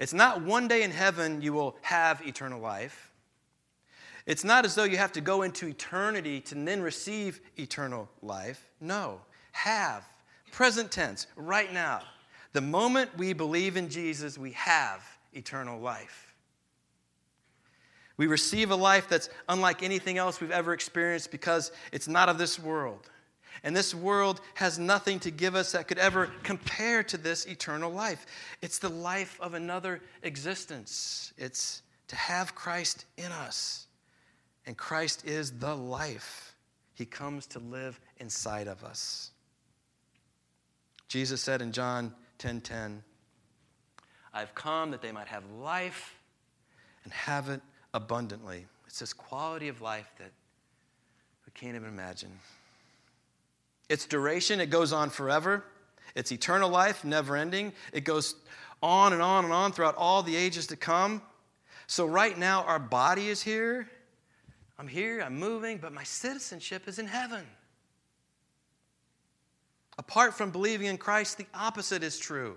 It's 0.00 0.14
not 0.14 0.42
one 0.42 0.66
day 0.66 0.82
in 0.82 0.90
heaven 0.90 1.42
you 1.42 1.52
will 1.52 1.76
have 1.82 2.26
eternal 2.26 2.60
life. 2.60 3.12
It's 4.26 4.42
not 4.42 4.64
as 4.64 4.74
though 4.74 4.84
you 4.84 4.96
have 4.96 5.12
to 5.12 5.20
go 5.20 5.42
into 5.42 5.68
eternity 5.68 6.40
to 6.40 6.54
then 6.54 6.80
receive 6.80 7.40
eternal 7.56 8.08
life. 8.22 8.66
No, 8.80 9.20
have. 9.52 10.02
Present 10.50 10.90
tense, 10.90 11.26
right 11.36 11.72
now. 11.72 12.00
The 12.54 12.62
moment 12.62 13.10
we 13.18 13.34
believe 13.34 13.76
in 13.76 13.90
Jesus, 13.90 14.38
we 14.38 14.52
have 14.52 15.04
eternal 15.34 15.78
life. 15.78 16.34
We 18.16 18.28
receive 18.28 18.70
a 18.70 18.76
life 18.76 19.08
that's 19.08 19.28
unlike 19.48 19.82
anything 19.82 20.18
else 20.18 20.40
we've 20.40 20.52
ever 20.52 20.72
experienced 20.72 21.30
because 21.30 21.72
it's 21.92 22.08
not 22.08 22.28
of 22.28 22.38
this 22.38 22.58
world. 22.58 23.10
And 23.62 23.74
this 23.74 23.94
world 23.94 24.40
has 24.54 24.78
nothing 24.78 25.20
to 25.20 25.30
give 25.30 25.54
us 25.54 25.72
that 25.72 25.88
could 25.88 25.98
ever 25.98 26.30
compare 26.42 27.02
to 27.04 27.16
this 27.16 27.46
eternal 27.46 27.90
life. 27.90 28.26
It's 28.60 28.78
the 28.78 28.88
life 28.88 29.38
of 29.40 29.54
another 29.54 30.02
existence. 30.22 31.32
It's 31.38 31.82
to 32.08 32.16
have 32.16 32.54
Christ 32.54 33.06
in 33.16 33.32
us. 33.32 33.86
And 34.66 34.76
Christ 34.76 35.26
is 35.26 35.52
the 35.58 35.74
life. 35.74 36.54
He 36.94 37.06
comes 37.06 37.46
to 37.48 37.58
live 37.58 38.00
inside 38.18 38.68
of 38.68 38.84
us. 38.84 39.30
Jesus 41.08 41.40
said 41.40 41.62
in 41.62 41.72
John 41.72 42.14
10:10, 42.38 42.60
10, 42.60 42.60
10, 42.60 43.04
I've 44.32 44.54
come 44.54 44.90
that 44.90 45.00
they 45.00 45.12
might 45.12 45.28
have 45.28 45.44
life 45.60 46.16
and 47.04 47.12
have 47.12 47.48
it 47.48 47.62
abundantly. 47.92 48.66
It's 48.86 48.98
this 48.98 49.12
quality 49.12 49.68
of 49.68 49.80
life 49.80 50.10
that 50.18 50.32
we 51.46 51.52
can't 51.52 51.76
even 51.76 51.88
imagine. 51.88 52.40
Its 53.88 54.06
duration, 54.06 54.60
it 54.60 54.70
goes 54.70 54.92
on 54.92 55.10
forever. 55.10 55.64
It's 56.14 56.32
eternal 56.32 56.70
life, 56.70 57.04
never 57.04 57.36
ending. 57.36 57.72
It 57.92 58.04
goes 58.04 58.36
on 58.82 59.12
and 59.12 59.22
on 59.22 59.44
and 59.44 59.52
on 59.52 59.72
throughout 59.72 59.96
all 59.96 60.22
the 60.22 60.36
ages 60.36 60.66
to 60.68 60.76
come. 60.76 61.22
So, 61.86 62.06
right 62.06 62.36
now, 62.36 62.62
our 62.64 62.78
body 62.78 63.28
is 63.28 63.42
here. 63.42 63.88
I'm 64.78 64.88
here, 64.88 65.20
I'm 65.20 65.38
moving, 65.38 65.78
but 65.78 65.92
my 65.92 66.02
citizenship 66.02 66.88
is 66.88 66.98
in 66.98 67.06
heaven. 67.06 67.44
Apart 69.98 70.34
from 70.34 70.50
believing 70.50 70.88
in 70.88 70.98
Christ, 70.98 71.38
the 71.38 71.46
opposite 71.54 72.02
is 72.02 72.18
true. 72.18 72.56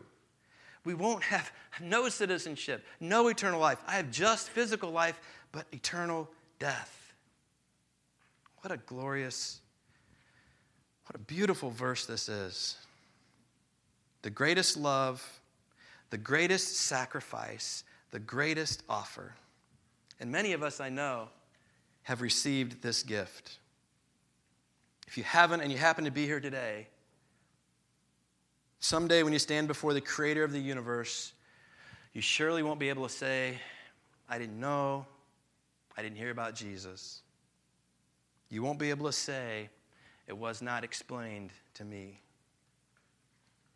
We 0.84 0.94
won't 0.94 1.24
have 1.24 1.52
no 1.82 2.10
citizenship, 2.10 2.86
no 3.00 3.28
eternal 3.28 3.60
life. 3.60 3.80
I 3.86 3.96
have 3.96 4.10
just 4.12 4.50
physical 4.50 4.90
life, 4.90 5.20
but 5.52 5.66
eternal 5.72 6.30
death. 6.60 7.14
What 8.62 8.72
a 8.72 8.78
glorious, 8.78 9.60
what 11.08 11.16
a 11.16 11.20
beautiful 11.20 11.70
verse 11.70 12.06
this 12.06 12.30
is. 12.30 12.78
The 14.22 14.30
greatest 14.30 14.78
love, 14.78 15.26
the 16.10 16.18
greatest 16.18 16.76
sacrifice, 16.78 17.84
the 18.12 18.20
greatest 18.20 18.84
offer. 18.90 19.34
And 20.20 20.32
many 20.32 20.54
of 20.54 20.64
us 20.64 20.80
I 20.80 20.90
know 20.90 21.30
have 22.04 22.22
received 22.22 22.82
this 22.82 23.04
gift. 23.04 23.58
If 25.08 25.18
you 25.18 25.24
haven't 25.24 25.62
and 25.62 25.72
you 25.72 25.78
happen 25.78 26.06
to 26.06 26.12
be 26.12 26.26
here 26.26 26.40
today, 26.40 26.88
Someday, 28.80 29.24
when 29.24 29.34
you 29.34 29.40
stand 29.40 29.68
before 29.68 29.94
the 29.94 30.02
creator 30.02 30.44
of 30.44 30.52
the 30.52 30.60
universe, 30.60 31.34
you 32.14 32.22
surely 32.22 32.62
won't 32.62 32.80
be 32.80 32.90
able 32.90 33.08
to 33.08 33.14
say, 33.14 33.60
I 34.30 34.38
didn't 34.38 34.60
know, 34.60 35.06
I 35.98 36.04
didn't 36.04 36.18
hear 36.18 36.30
about 36.30 36.54
Jesus. 36.54 37.22
You 38.50 38.62
won't 38.62 38.78
be 38.78 38.92
able 38.92 39.08
to 39.08 39.12
say, 39.12 39.70
it 40.28 40.38
was 40.38 40.62
not 40.62 40.84
explained 40.84 41.52
to 41.76 41.86
me. 41.86 42.22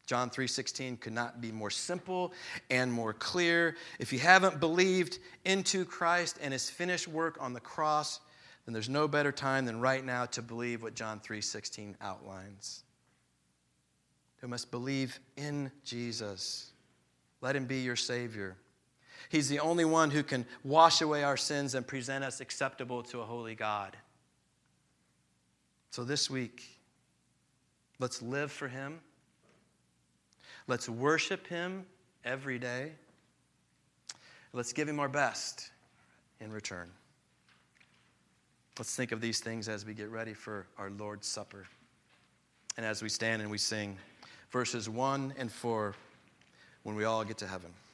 John 0.05 0.29
3:16 0.29 0.97
could 0.97 1.13
not 1.13 1.39
be 1.39 1.51
more 1.51 1.69
simple 1.69 2.33
and 2.69 2.91
more 2.91 3.13
clear. 3.13 3.77
If 3.97 4.11
you 4.11 4.19
haven't 4.19 4.59
believed 4.59 5.19
into 5.45 5.85
Christ 5.85 6.37
and 6.41 6.51
his 6.51 6.69
finished 6.69 7.07
work 7.07 7.37
on 7.39 7.53
the 7.53 7.61
cross, 7.61 8.19
then 8.65 8.73
there's 8.73 8.89
no 8.89 9.07
better 9.07 9.31
time 9.31 9.65
than 9.65 9.79
right 9.79 10.03
now 10.03 10.25
to 10.27 10.41
believe 10.41 10.83
what 10.83 10.95
John 10.95 11.19
3:16 11.21 11.95
outlines 12.01 12.83
who 14.41 14.47
must 14.47 14.71
believe 14.71 15.19
in 15.37 15.71
Jesus. 15.85 16.71
Let 17.41 17.55
him 17.55 17.65
be 17.65 17.81
your 17.81 17.95
Savior. 17.95 18.57
He's 19.29 19.47
the 19.47 19.59
only 19.59 19.85
one 19.85 20.09
who 20.09 20.23
can 20.23 20.45
wash 20.63 21.01
away 21.01 21.23
our 21.23 21.37
sins 21.37 21.75
and 21.75 21.87
present 21.87 22.23
us 22.23 22.41
acceptable 22.41 23.03
to 23.03 23.21
a 23.21 23.25
holy 23.25 23.55
God. 23.55 23.95
So 25.91 26.06
this 26.06 26.30
week, 26.30 26.80
let's 27.99 28.21
live 28.21 28.49
for 28.49 28.69
him. 28.69 29.01
Let's 30.67 30.88
worship 30.88 31.45
him 31.47 31.86
every 32.23 32.58
day. 32.60 32.93
Let's 34.54 34.71
give 34.71 34.88
him 34.88 35.01
our 35.01 35.10
best 35.10 35.69
in 36.39 36.49
return. 36.49 36.89
Let's 38.80 38.95
think 38.95 39.12
of 39.12 39.19
these 39.19 39.41
things 39.41 39.67
as 39.67 39.86
we 39.86 39.93
get 39.93 40.10
ready 40.10 40.34
for 40.34 40.65
our 40.77 40.89
Lord's 40.91 41.27
Supper 41.27 41.67
and 42.77 42.86
as 42.86 43.04
we 43.04 43.10
stand 43.10 43.41
and 43.41 43.51
we 43.51 43.58
sing 43.58 43.97
verses 44.49 44.88
1 44.88 45.34
and 45.38 45.51
4 45.51 45.93
when 46.84 46.95
we 46.95 47.04
all 47.04 47.25
get 47.25 47.38
to 47.39 47.47
heaven. 47.47 47.71